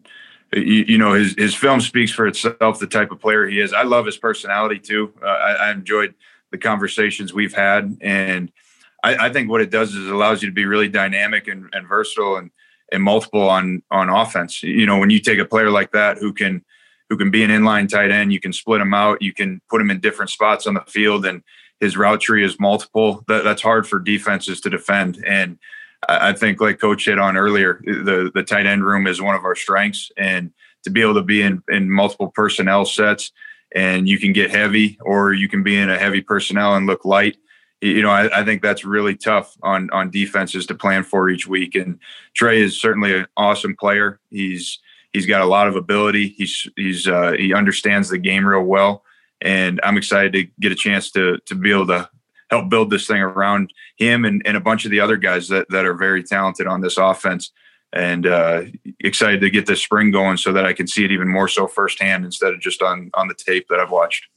you, 0.54 0.84
you, 0.88 0.98
know 0.98 1.12
his 1.12 1.34
his 1.36 1.54
film 1.54 1.80
speaks 1.80 2.12
for 2.12 2.26
itself. 2.26 2.78
The 2.78 2.86
type 2.86 3.10
of 3.10 3.20
player 3.20 3.46
he 3.46 3.60
is, 3.60 3.72
I 3.72 3.82
love 3.82 4.06
his 4.06 4.16
personality 4.16 4.78
too. 4.78 5.12
Uh, 5.22 5.26
I, 5.26 5.52
I, 5.52 5.72
enjoyed 5.72 6.14
the 6.50 6.58
conversations 6.58 7.32
we've 7.32 7.54
had, 7.54 7.96
and 8.00 8.52
I, 9.02 9.26
I, 9.26 9.32
think 9.32 9.48
what 9.48 9.60
it 9.60 9.70
does 9.70 9.94
is 9.94 10.06
it 10.06 10.12
allows 10.12 10.42
you 10.42 10.48
to 10.48 10.54
be 10.54 10.66
really 10.66 10.88
dynamic 10.88 11.48
and, 11.48 11.68
and 11.72 11.88
versatile 11.88 12.36
and 12.36 12.50
and 12.90 13.02
multiple 13.02 13.48
on 13.48 13.82
on 13.90 14.08
offense. 14.08 14.62
You 14.62 14.86
know, 14.86 14.98
when 14.98 15.10
you 15.10 15.20
take 15.20 15.38
a 15.38 15.44
player 15.44 15.70
like 15.70 15.92
that 15.92 16.18
who 16.18 16.32
can 16.32 16.64
who 17.08 17.16
can 17.16 17.30
be 17.30 17.42
an 17.42 17.50
inline 17.50 17.88
tight 17.88 18.10
end, 18.10 18.32
you 18.32 18.40
can 18.40 18.52
split 18.52 18.80
him 18.80 18.94
out, 18.94 19.22
you 19.22 19.32
can 19.32 19.60
put 19.68 19.80
him 19.80 19.90
in 19.90 20.00
different 20.00 20.30
spots 20.30 20.66
on 20.66 20.74
the 20.74 20.80
field, 20.86 21.26
and 21.26 21.42
his 21.80 21.96
route 21.96 22.20
tree 22.20 22.44
is 22.44 22.60
multiple. 22.60 23.24
That, 23.26 23.44
that's 23.44 23.62
hard 23.62 23.88
for 23.88 23.98
defenses 23.98 24.60
to 24.60 24.70
defend. 24.70 25.22
And 25.26 25.58
I 26.08 26.32
think, 26.32 26.60
like 26.60 26.80
Coach 26.80 27.04
hit 27.04 27.18
on 27.18 27.36
earlier, 27.36 27.80
the 27.84 28.30
the 28.34 28.42
tight 28.42 28.66
end 28.66 28.84
room 28.84 29.06
is 29.06 29.20
one 29.20 29.34
of 29.34 29.44
our 29.44 29.54
strengths, 29.54 30.10
and 30.16 30.52
to 30.84 30.90
be 30.90 31.00
able 31.00 31.14
to 31.14 31.22
be 31.22 31.42
in 31.42 31.62
in 31.68 31.90
multiple 31.90 32.28
personnel 32.28 32.84
sets, 32.84 33.30
and 33.74 34.08
you 34.08 34.18
can 34.18 34.32
get 34.32 34.50
heavy, 34.50 34.98
or 35.02 35.32
you 35.32 35.48
can 35.48 35.62
be 35.62 35.76
in 35.76 35.90
a 35.90 35.98
heavy 35.98 36.20
personnel 36.20 36.74
and 36.74 36.86
look 36.86 37.04
light. 37.04 37.36
You 37.80 38.02
know, 38.02 38.10
I, 38.10 38.40
I 38.40 38.44
think 38.44 38.62
that's 38.62 38.84
really 38.84 39.16
tough 39.16 39.56
on 39.62 39.90
on 39.90 40.10
defenses 40.10 40.66
to 40.66 40.74
plan 40.74 41.04
for 41.04 41.28
each 41.28 41.46
week. 41.46 41.74
And 41.74 41.98
Trey 42.34 42.60
is 42.60 42.80
certainly 42.80 43.14
an 43.14 43.26
awesome 43.36 43.76
player. 43.76 44.20
He's 44.30 44.78
he's 45.12 45.26
got 45.26 45.40
a 45.40 45.46
lot 45.46 45.68
of 45.68 45.76
ability. 45.76 46.28
He's 46.36 46.68
he's 46.76 47.06
uh, 47.06 47.32
he 47.32 47.54
understands 47.54 48.08
the 48.08 48.18
game 48.18 48.46
real 48.46 48.62
well, 48.62 49.04
and 49.40 49.80
I'm 49.82 49.96
excited 49.96 50.32
to 50.32 50.44
get 50.60 50.72
a 50.72 50.76
chance 50.76 51.10
to 51.12 51.38
to 51.46 51.54
be 51.54 51.70
able 51.70 51.86
to 51.88 52.08
help 52.52 52.68
build 52.68 52.90
this 52.90 53.06
thing 53.06 53.22
around 53.22 53.72
him 53.96 54.26
and, 54.26 54.42
and 54.44 54.56
a 54.56 54.60
bunch 54.60 54.84
of 54.84 54.90
the 54.90 55.00
other 55.00 55.16
guys 55.16 55.48
that, 55.48 55.66
that 55.70 55.86
are 55.86 55.94
very 55.94 56.22
talented 56.22 56.66
on 56.66 56.82
this 56.82 56.98
offense. 56.98 57.50
And 57.94 58.26
uh, 58.26 58.64
excited 59.00 59.40
to 59.40 59.50
get 59.50 59.66
this 59.66 59.82
spring 59.82 60.10
going 60.10 60.36
so 60.36 60.52
that 60.52 60.64
I 60.64 60.72
can 60.72 60.86
see 60.86 61.04
it 61.04 61.10
even 61.10 61.28
more 61.28 61.48
so 61.48 61.66
firsthand 61.66 62.24
instead 62.24 62.52
of 62.52 62.60
just 62.60 62.80
on 62.80 63.10
on 63.14 63.28
the 63.28 63.34
tape 63.34 63.66
that 63.68 63.80
I've 63.80 63.90
watched. 63.90 64.28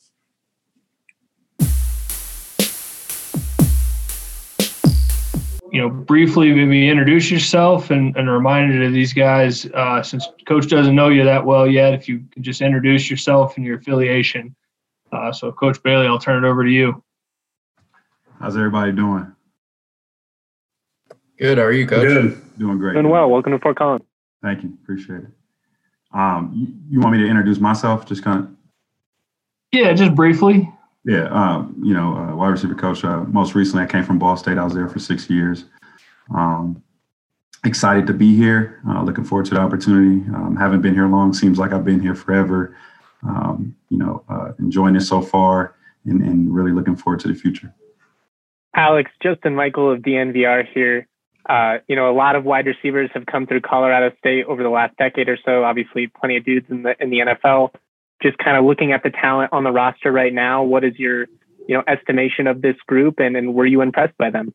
you 5.72 5.82
know, 5.82 5.90
briefly 5.90 6.54
maybe 6.54 6.88
introduce 6.88 7.30
yourself 7.30 7.92
and, 7.92 8.16
and 8.16 8.30
a 8.30 8.32
reminder 8.32 8.82
to 8.86 8.90
these 8.92 9.12
guys, 9.12 9.66
uh, 9.74 10.02
since 10.02 10.30
coach 10.48 10.68
doesn't 10.68 10.96
know 10.96 11.10
you 11.10 11.26
that 11.26 11.46
well 11.46 11.68
yet, 11.68 11.94
if 11.94 12.08
you 12.08 12.24
could 12.32 12.44
just 12.44 12.62
introduce 12.62 13.10
yourself 13.10 13.58
and 13.58 13.66
your 13.66 13.78
affiliation. 13.78 14.56
Uh, 15.12 15.34
so 15.34 15.52
coach 15.52 15.84
Bailey, 15.84 16.08
I'll 16.08 16.18
turn 16.18 16.46
it 16.46 16.48
over 16.48 16.64
to 16.64 16.72
you. 16.72 17.04
How's 18.40 18.58
everybody 18.58 18.92
doing? 18.92 19.32
Good. 21.40 21.58
How 21.58 21.66
are 21.66 21.72
you, 21.72 21.88
Coach? 21.88 22.08
Good. 22.08 22.42
Doing 22.58 22.78
great. 22.78 22.94
Doing 22.94 23.10
well. 23.10 23.30
Welcome 23.30 23.54
to 23.54 23.60
Fort 23.60 23.78
Collins. 23.78 24.04
Thank 24.44 24.64
you. 24.64 24.78
Appreciate 24.84 25.22
it. 25.22 25.28
Um, 26.14 26.52
you, 26.54 26.74
you, 26.90 27.00
want 27.00 27.16
me 27.16 27.24
to 27.24 27.30
introduce 27.30 27.60
myself? 27.60 28.06
Just 28.06 28.24
kind 28.24 28.40
of. 28.44 28.50
Yeah, 29.72 29.94
just 29.94 30.16
briefly. 30.16 30.72
Yeah. 31.06 31.26
Um, 31.26 31.82
you 31.84 31.94
know, 31.94 32.16
uh, 32.16 32.36
wide 32.36 32.50
receiver 32.50 32.76
coach. 32.76 33.04
Uh, 33.04 33.24
most 33.24 33.56
recently, 33.56 33.84
I 33.84 33.88
came 33.88 34.04
from 34.04 34.20
Ball 34.20 34.38
State. 34.38 34.58
I 34.58 34.64
was 34.64 34.74
there 34.74 34.88
for 34.88 35.00
six 35.00 35.30
years. 35.30 35.66
Um, 36.34 36.82
excited 37.66 38.08
to 38.08 38.14
be 38.14 38.36
here. 38.36 38.82
Uh, 38.88 39.04
looking 39.04 39.24
forward 39.24 39.46
to 39.48 39.56
the 39.56 39.60
opportunity. 39.60 40.28
Um, 40.34 40.56
haven't 40.56 40.82
been 40.82 40.94
here 40.94 41.08
long. 41.08 41.34
Seems 41.34 41.58
like 41.58 41.74
I've 41.74 41.86
been 41.86 42.00
here 42.00 42.16
forever. 42.16 42.78
Um, 43.24 43.76
you 43.90 43.98
know, 43.98 44.24
uh, 44.30 44.52
enjoying 44.60 44.96
it 44.96 45.02
so 45.02 45.22
far, 45.22 45.76
and, 46.06 46.22
and 46.22 46.54
really 46.54 46.72
looking 46.72 46.96
forward 46.96 47.20
to 47.22 47.28
the 47.28 47.34
future. 47.34 47.74
Alex, 48.76 49.10
Justin 49.24 49.56
Michael 49.56 49.92
of 49.92 50.02
DNVR 50.02 50.68
here. 50.74 51.08
Uh, 51.48 51.78
you 51.88 51.96
know, 51.96 52.10
a 52.10 52.14
lot 52.14 52.36
of 52.36 52.44
wide 52.44 52.66
receivers 52.66 53.10
have 53.14 53.26
come 53.26 53.46
through 53.46 53.62
Colorado 53.62 54.16
State 54.18 54.46
over 54.46 54.64
the 54.64 54.70
last 54.70 54.98
decade 54.98 55.30
or 55.30 55.38
so. 55.46 55.64
Obviously, 55.64 56.08
plenty 56.08 56.38
of 56.38 56.44
dudes 56.44 56.66
in 56.70 56.84
the 56.84 56.96
in 57.00 57.10
the 57.10 57.20
NFL. 57.20 57.72
Just 58.22 58.38
kind 58.40 58.58
of 58.58 58.66
looking 58.66 58.92
at 58.94 59.04
the 59.04 59.12
talent 59.12 59.54
on 59.54 59.64
the 59.64 59.72
roster 59.72 60.12
right 60.12 60.34
now, 60.34 60.64
what 60.64 60.84
is 60.84 60.98
your 60.98 61.28
you 61.68 61.76
know 61.76 61.84
estimation 61.88 62.48
of 62.48 62.62
this 62.62 62.76
group, 62.88 63.20
and 63.20 63.38
and 63.38 63.54
were 63.54 63.66
you 63.66 63.82
impressed 63.82 64.18
by 64.18 64.30
them? 64.32 64.54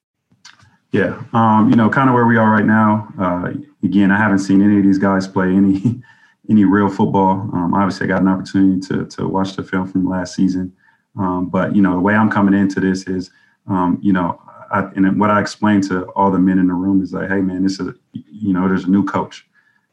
Yeah, 0.90 1.22
um, 1.32 1.70
you 1.70 1.76
know, 1.76 1.88
kind 1.88 2.08
of 2.08 2.14
where 2.14 2.26
we 2.26 2.36
are 2.36 2.50
right 2.50 2.66
now. 2.66 3.08
Uh, 3.16 3.52
again, 3.84 4.10
I 4.10 4.18
haven't 4.18 4.40
seen 4.40 4.60
any 4.60 4.78
of 4.78 4.82
these 4.82 4.98
guys 4.98 5.28
play 5.28 5.48
any 5.54 6.02
any 6.50 6.64
real 6.64 6.88
football. 6.88 7.48
Um, 7.52 7.72
obviously, 7.74 8.06
I 8.06 8.08
got 8.08 8.22
an 8.22 8.28
opportunity 8.28 8.80
to 8.88 9.06
to 9.06 9.28
watch 9.28 9.54
the 9.54 9.62
film 9.62 9.86
from 9.86 10.08
last 10.08 10.34
season, 10.34 10.72
um, 11.16 11.48
but 11.48 11.76
you 11.76 11.82
know, 11.82 11.92
the 11.92 12.00
way 12.00 12.14
I'm 12.14 12.30
coming 12.30 12.58
into 12.58 12.80
this 12.80 13.06
is 13.06 13.30
um, 13.68 13.98
you 14.02 14.12
know, 14.12 14.40
I, 14.70 14.82
and 14.94 15.18
what 15.18 15.30
I 15.30 15.40
explained 15.40 15.84
to 15.84 16.04
all 16.10 16.30
the 16.30 16.38
men 16.38 16.58
in 16.58 16.68
the 16.68 16.74
room 16.74 17.02
is 17.02 17.12
like, 17.12 17.28
hey, 17.28 17.40
man, 17.40 17.62
this 17.62 17.80
is, 17.80 17.94
you 18.12 18.52
know, 18.52 18.68
there's 18.68 18.84
a 18.84 18.90
new 18.90 19.04
coach. 19.04 19.46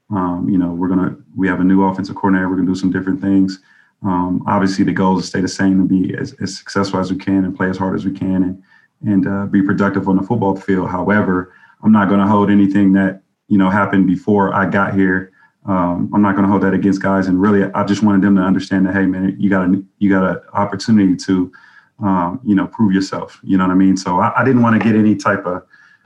Um, 0.09 0.47
you 0.49 0.57
know, 0.57 0.69
we're 0.69 0.87
gonna 0.87 1.17
we 1.35 1.47
have 1.47 1.59
a 1.59 1.63
new 1.63 1.83
offensive 1.83 2.15
coordinator. 2.15 2.49
We're 2.49 2.55
gonna 2.55 2.67
do 2.67 2.75
some 2.75 2.91
different 2.91 3.19
things. 3.19 3.59
Um, 4.03 4.43
obviously, 4.47 4.85
the 4.85 4.93
goal 4.93 5.17
is 5.17 5.25
to 5.25 5.29
stay 5.29 5.41
the 5.41 5.47
same 5.47 5.79
and 5.79 5.89
be 5.89 6.15
as, 6.15 6.33
as, 6.41 6.55
successful 6.55 6.99
as 6.99 7.11
we 7.11 7.17
can 7.17 7.45
and 7.45 7.55
play 7.55 7.69
as 7.69 7.77
hard 7.77 7.95
as 7.95 8.05
we 8.05 8.11
can 8.11 8.43
and 8.43 8.63
and 9.05 9.27
uh, 9.27 9.45
be 9.45 9.61
productive 9.61 10.07
on 10.07 10.17
the 10.17 10.23
football 10.23 10.55
field. 10.55 10.89
However, 10.89 11.53
I'm 11.83 11.91
not 11.91 12.07
going 12.07 12.19
to 12.19 12.27
hold 12.27 12.49
anything 12.49 12.93
that 12.93 13.21
you 13.47 13.57
know 13.57 13.69
happened 13.69 14.07
before 14.07 14.53
I 14.53 14.69
got 14.69 14.93
here. 14.93 15.31
Um, 15.65 16.09
I'm 16.13 16.21
not 16.21 16.33
going 16.33 16.45
to 16.45 16.49
hold 16.49 16.63
that 16.63 16.73
against 16.73 17.01
guys. 17.01 17.27
And 17.27 17.41
really, 17.41 17.63
I 17.63 17.83
just 17.83 18.01
wanted 18.01 18.21
them 18.21 18.35
to 18.35 18.41
understand 18.41 18.85
that, 18.85 18.93
hey, 18.93 19.05
man, 19.05 19.35
you 19.39 19.49
got 19.49 19.67
a 19.67 19.83
you 19.97 20.09
got 20.09 20.23
an 20.23 20.41
opportunity 20.53 21.15
to 21.25 21.51
um, 21.99 22.39
you 22.43 22.55
know, 22.55 22.67
prove 22.67 22.93
yourself. 22.93 23.39
You 23.43 23.57
know 23.57 23.65
what 23.65 23.71
I 23.71 23.75
mean? 23.75 23.97
So 23.97 24.19
I, 24.19 24.41
I 24.41 24.43
didn't 24.43 24.61
want 24.61 24.81
to 24.81 24.87
get 24.87 24.97
any 24.97 25.15
type 25.15 25.45
of 25.45 25.63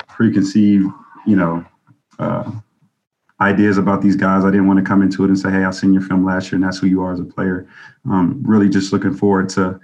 preconceived, 0.07 0.87
you 1.25 1.35
know, 1.35 1.65
uh, 2.19 2.51
ideas 3.41 3.77
about 3.77 4.01
these 4.01 4.15
guys. 4.15 4.45
I 4.45 4.51
didn't 4.51 4.67
want 4.67 4.79
to 4.79 4.85
come 4.85 5.01
into 5.01 5.23
it 5.23 5.27
and 5.27 5.37
say, 5.37 5.51
"Hey, 5.51 5.63
I've 5.63 5.75
seen 5.75 5.93
your 5.93 6.03
film 6.03 6.23
last 6.23 6.51
year, 6.51 6.55
and 6.55 6.63
that's 6.63 6.77
who 6.77 6.87
you 6.87 7.01
are 7.01 7.11
as 7.11 7.19
a 7.19 7.25
player." 7.25 7.67
Um, 8.09 8.41
really, 8.45 8.69
just 8.69 8.93
looking 8.93 9.13
forward 9.13 9.49
to 9.49 9.79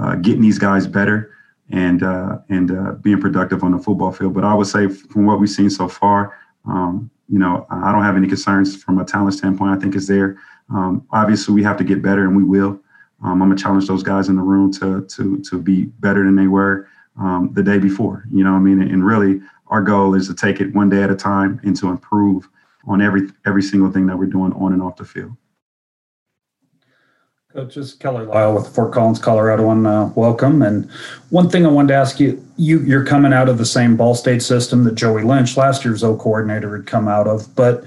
uh, 0.00 0.16
getting 0.16 0.42
these 0.42 0.58
guys 0.58 0.86
better 0.86 1.32
and 1.70 2.02
uh, 2.02 2.38
and 2.48 2.70
uh, 2.70 2.92
being 3.02 3.20
productive 3.20 3.62
on 3.62 3.72
the 3.72 3.78
football 3.78 4.12
field. 4.12 4.34
But 4.34 4.44
I 4.44 4.54
would 4.54 4.66
say, 4.66 4.88
from 4.88 5.26
what 5.26 5.38
we've 5.40 5.50
seen 5.50 5.70
so 5.70 5.88
far, 5.88 6.38
um, 6.64 7.10
you 7.28 7.38
know, 7.38 7.66
I 7.70 7.92
don't 7.92 8.02
have 8.02 8.16
any 8.16 8.28
concerns 8.28 8.82
from 8.82 8.98
a 8.98 9.04
talent 9.04 9.34
standpoint. 9.34 9.76
I 9.76 9.80
think 9.80 9.94
it's 9.94 10.08
there. 10.08 10.38
Um, 10.70 11.06
obviously, 11.10 11.54
we 11.54 11.62
have 11.62 11.76
to 11.78 11.84
get 11.84 12.02
better, 12.02 12.24
and 12.24 12.36
we 12.36 12.44
will. 12.44 12.80
Um, 13.22 13.40
I'm 13.42 13.48
gonna 13.48 13.56
challenge 13.56 13.86
those 13.86 14.02
guys 14.02 14.28
in 14.28 14.36
the 14.36 14.42
room 14.42 14.72
to 14.74 15.02
to 15.02 15.38
to 15.38 15.58
be 15.58 15.84
better 16.00 16.24
than 16.24 16.36
they 16.36 16.48
were 16.48 16.88
um, 17.18 17.50
the 17.52 17.62
day 17.62 17.78
before. 17.78 18.24
You 18.32 18.44
know, 18.44 18.54
I 18.54 18.58
mean, 18.58 18.80
and 18.82 19.04
really, 19.04 19.40
our 19.68 19.82
goal 19.82 20.14
is 20.14 20.28
to 20.28 20.34
take 20.34 20.60
it 20.60 20.74
one 20.74 20.88
day 20.88 21.02
at 21.02 21.10
a 21.10 21.16
time 21.16 21.60
and 21.62 21.76
to 21.76 21.88
improve 21.88 22.48
on 22.86 23.00
every 23.00 23.28
every 23.46 23.62
single 23.62 23.90
thing 23.90 24.06
that 24.06 24.18
we're 24.18 24.26
doing 24.26 24.52
on 24.54 24.72
and 24.72 24.82
off 24.82 24.96
the 24.96 25.04
field. 25.04 25.36
Coach, 27.52 27.74
this 27.74 27.88
is 27.88 27.94
Kelly 27.94 28.24
Lyell 28.24 28.54
with 28.54 28.74
Fort 28.74 28.94
Collins, 28.94 29.18
Colorado, 29.18 29.68
and 29.70 29.86
uh, 29.86 30.08
welcome. 30.14 30.62
And 30.62 30.90
one 31.28 31.50
thing 31.50 31.66
I 31.66 31.68
wanted 31.68 31.88
to 31.88 31.94
ask 31.94 32.18
you, 32.18 32.42
you 32.56 32.80
you're 32.80 33.04
coming 33.04 33.34
out 33.34 33.50
of 33.50 33.58
the 33.58 33.66
same 33.66 33.94
Ball 33.94 34.14
State 34.14 34.42
system 34.42 34.84
that 34.84 34.94
Joey 34.94 35.22
Lynch, 35.22 35.56
last 35.58 35.84
year's 35.84 36.02
O 36.02 36.16
coordinator, 36.16 36.74
had 36.74 36.86
come 36.86 37.08
out 37.08 37.28
of, 37.28 37.54
but 37.54 37.84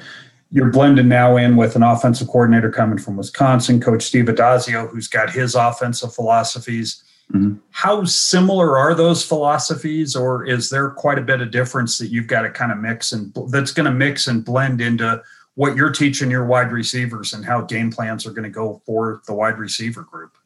you're 0.51 0.69
blended 0.69 1.05
now 1.05 1.37
in 1.37 1.55
with 1.55 1.75
an 1.75 1.83
offensive 1.83 2.27
coordinator 2.27 2.69
coming 2.69 2.97
from 2.97 3.17
Wisconsin, 3.17 3.81
Coach 3.81 4.03
Steve 4.03 4.25
Addazio, 4.25 4.89
who's 4.89 5.07
got 5.07 5.29
his 5.29 5.55
offensive 5.55 6.13
philosophies. 6.13 7.03
Mm-hmm. 7.33 7.55
How 7.71 8.03
similar 8.05 8.77
are 8.77 8.93
those 8.93 9.25
philosophies, 9.25 10.15
or 10.15 10.45
is 10.45 10.69
there 10.69 10.91
quite 10.91 11.17
a 11.17 11.23
bit 11.23 11.41
of 11.41 11.51
difference 11.51 11.97
that 11.97 12.07
you've 12.07 12.27
got 12.27 12.43
to 12.43 12.51
kind 12.51 12.71
of 12.71 12.77
mix 12.77 13.11
and 13.11 13.35
that's 13.49 13.71
going 13.71 13.85
to 13.85 13.91
mix 13.91 14.27
and 14.27 14.45
blend 14.45 14.79
into 14.79 15.21
what 15.55 15.75
you're 15.75 15.91
teaching 15.91 16.29
your 16.29 16.45
wide 16.45 16.71
receivers 16.71 17.33
and 17.33 17.43
how 17.43 17.61
game 17.61 17.91
plans 17.91 18.25
are 18.25 18.31
going 18.31 18.43
to 18.43 18.49
go 18.49 18.81
for 18.85 19.21
the 19.25 19.33
wide 19.33 19.57
receiver 19.57 20.03
group? 20.03 20.37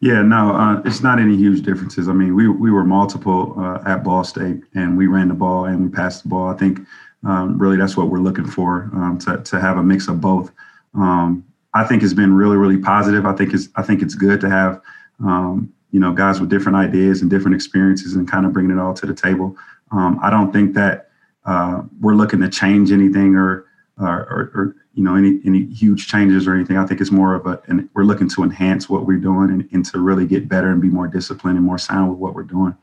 Yeah, 0.00 0.22
no, 0.22 0.54
uh, 0.54 0.80
it's 0.84 1.02
not 1.02 1.18
any 1.18 1.36
huge 1.36 1.62
differences. 1.62 2.08
I 2.08 2.12
mean, 2.12 2.34
we 2.34 2.48
we 2.48 2.70
were 2.70 2.84
multiple 2.84 3.54
uh, 3.58 3.82
at 3.84 4.04
Ball 4.04 4.22
State, 4.24 4.62
and 4.74 4.96
we 4.96 5.08
ran 5.08 5.28
the 5.28 5.34
ball 5.34 5.64
and 5.64 5.82
we 5.82 5.88
passed 5.88 6.22
the 6.22 6.28
ball. 6.28 6.48
I 6.48 6.56
think 6.56 6.80
um, 7.24 7.58
really 7.58 7.76
that's 7.76 7.96
what 7.96 8.08
we're 8.08 8.20
looking 8.20 8.46
for 8.46 8.90
um, 8.94 9.18
to, 9.18 9.38
to 9.38 9.60
have 9.60 9.76
a 9.76 9.82
mix 9.82 10.08
of 10.08 10.20
both. 10.20 10.52
Um, 10.94 11.44
I 11.74 11.84
think 11.84 12.02
it's 12.02 12.14
been 12.14 12.32
really, 12.34 12.56
really 12.56 12.78
positive. 12.78 13.26
I 13.26 13.34
think 13.34 13.52
it's 13.52 13.68
I 13.76 13.82
think 13.82 14.02
it's 14.02 14.14
good 14.14 14.40
to 14.40 14.48
have 14.48 14.80
um, 15.20 15.72
you 15.90 16.00
know 16.00 16.12
guys 16.12 16.40
with 16.40 16.48
different 16.50 16.76
ideas 16.76 17.20
and 17.20 17.30
different 17.30 17.54
experiences 17.54 18.14
and 18.14 18.30
kind 18.30 18.46
of 18.46 18.52
bringing 18.52 18.76
it 18.76 18.80
all 18.80 18.94
to 18.94 19.06
the 19.06 19.14
table. 19.14 19.56
Um, 19.90 20.18
I 20.22 20.30
don't 20.30 20.52
think 20.52 20.74
that 20.74 21.10
uh, 21.44 21.82
we're 22.00 22.14
looking 22.14 22.40
to 22.40 22.48
change 22.48 22.92
anything 22.92 23.34
or, 23.34 23.66
or, 23.98 24.06
or, 24.06 24.50
or 24.54 24.76
you 24.94 25.02
know 25.02 25.14
any 25.14 25.40
any 25.44 25.66
huge 25.66 26.08
changes 26.08 26.46
or 26.46 26.54
anything. 26.54 26.76
I 26.76 26.86
think 26.86 27.00
it's 27.00 27.10
more 27.10 27.34
of 27.34 27.46
a 27.46 27.60
and 27.66 27.88
we're 27.94 28.04
looking 28.04 28.28
to 28.30 28.42
enhance 28.42 28.88
what 28.88 29.06
we're 29.06 29.18
doing 29.18 29.50
and, 29.50 29.68
and 29.72 29.84
to 29.86 29.98
really 29.98 30.26
get 30.26 30.48
better 30.48 30.70
and 30.70 30.80
be 30.80 30.88
more 30.88 31.08
disciplined 31.08 31.56
and 31.56 31.66
more 31.66 31.78
sound 31.78 32.10
with 32.10 32.18
what 32.18 32.34
we're 32.34 32.42
doing. 32.42 32.76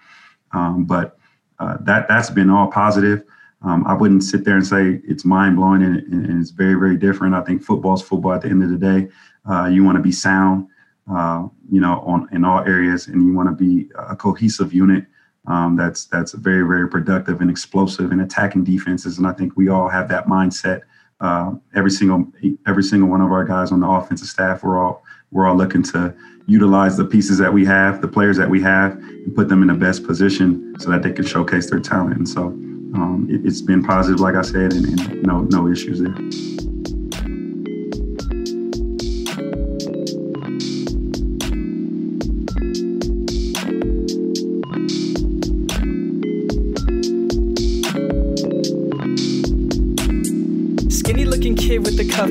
Um, 0.52 0.86
but 0.86 1.18
uh, 1.60 1.78
that 1.82 2.08
that's 2.08 2.30
been 2.30 2.50
all 2.50 2.68
positive. 2.68 3.24
Um, 3.66 3.84
I 3.88 3.94
wouldn't 3.94 4.24
sit 4.24 4.46
there 4.46 4.56
and 4.56 4.66
say 4.66 5.02
it's 5.04 5.26
mind 5.26 5.56
blowing 5.56 5.82
and, 5.82 5.98
and, 5.98 6.40
it's 6.40 6.52
very 6.52 6.76
very 6.76 6.98
different. 6.98 7.34
I 7.34 7.42
think 7.42 7.64
football's 7.64 8.02
football. 8.02 8.34
At 8.34 8.42
the 8.42 8.50
end 8.50 8.64
of 8.64 8.70
the 8.70 8.78
day, 8.78 9.10
uh, 9.50 9.66
you 9.66 9.84
want 9.84 9.98
to 9.98 10.04
be 10.04 10.12
sound, 10.12 10.68
uh, 11.12 11.48
you 11.72 11.82
know, 11.82 12.02
on 12.02 12.30
in 12.32 12.46
all 12.46 12.60
areas, 12.60 13.08
and 13.08 13.26
you 13.26 13.34
want 13.34 13.50
to 13.50 13.56
be 13.56 13.90
a 13.98 14.16
cohesive 14.16 14.72
unit. 14.72 15.06
Um, 15.48 15.76
that's 15.76 16.06
that's 16.06 16.34
very 16.34 16.68
very 16.68 16.88
productive 16.88 17.42
and 17.42 17.50
explosive 17.50 18.12
and 18.12 18.22
attacking 18.22 18.64
defenses. 18.64 19.18
And 19.18 19.26
I 19.26 19.32
think 19.32 19.58
we 19.58 19.70
all 19.70 19.90
have 19.90 20.10
that 20.10 20.28
mindset. 20.28 20.82
Uh, 21.20 21.54
every 21.76 21.92
single 21.92 22.28
every 22.68 22.84
single 22.84 23.10
one 23.10 23.22
of 23.22 23.32
our 23.32 23.46
guys 23.46 23.72
on 23.72 23.80
the 23.80 23.90
offensive 23.90 24.28
staff, 24.28 24.64
we're 24.64 24.78
all 24.78 25.04
we're 25.32 25.48
all 25.48 25.56
looking 25.56 25.82
to 25.84 26.14
utilize 26.46 26.98
the 26.98 27.06
pieces 27.06 27.40
that 27.40 27.52
we 27.52 27.66
have, 27.66 28.02
the 28.02 28.08
players 28.08 28.38
that 28.38 28.50
we 28.50 28.62
have, 28.62 28.92
and 28.92 29.36
put 29.36 29.50
them 29.50 29.64
in 29.64 29.70
the 29.70 29.74
best 29.74 30.06
position 30.06 30.76
so 30.80 30.92
that 30.92 31.02
they 31.02 31.12
can 31.12 31.26
showcase 31.26 31.68
their 31.70 31.80
talent. 31.80 32.18
And 32.18 32.30
so 32.30 32.56
um, 32.96 33.28
it, 33.30 33.44
has 33.44 33.62
been 33.62 33.84
positive, 33.84 34.20
like 34.20 34.36
I 34.36 34.42
said, 34.42 34.74
and, 34.74 34.86
and 34.86 35.24
no 35.24 35.42
no 35.42 35.68
issues 35.68 36.00
there. 36.02 36.75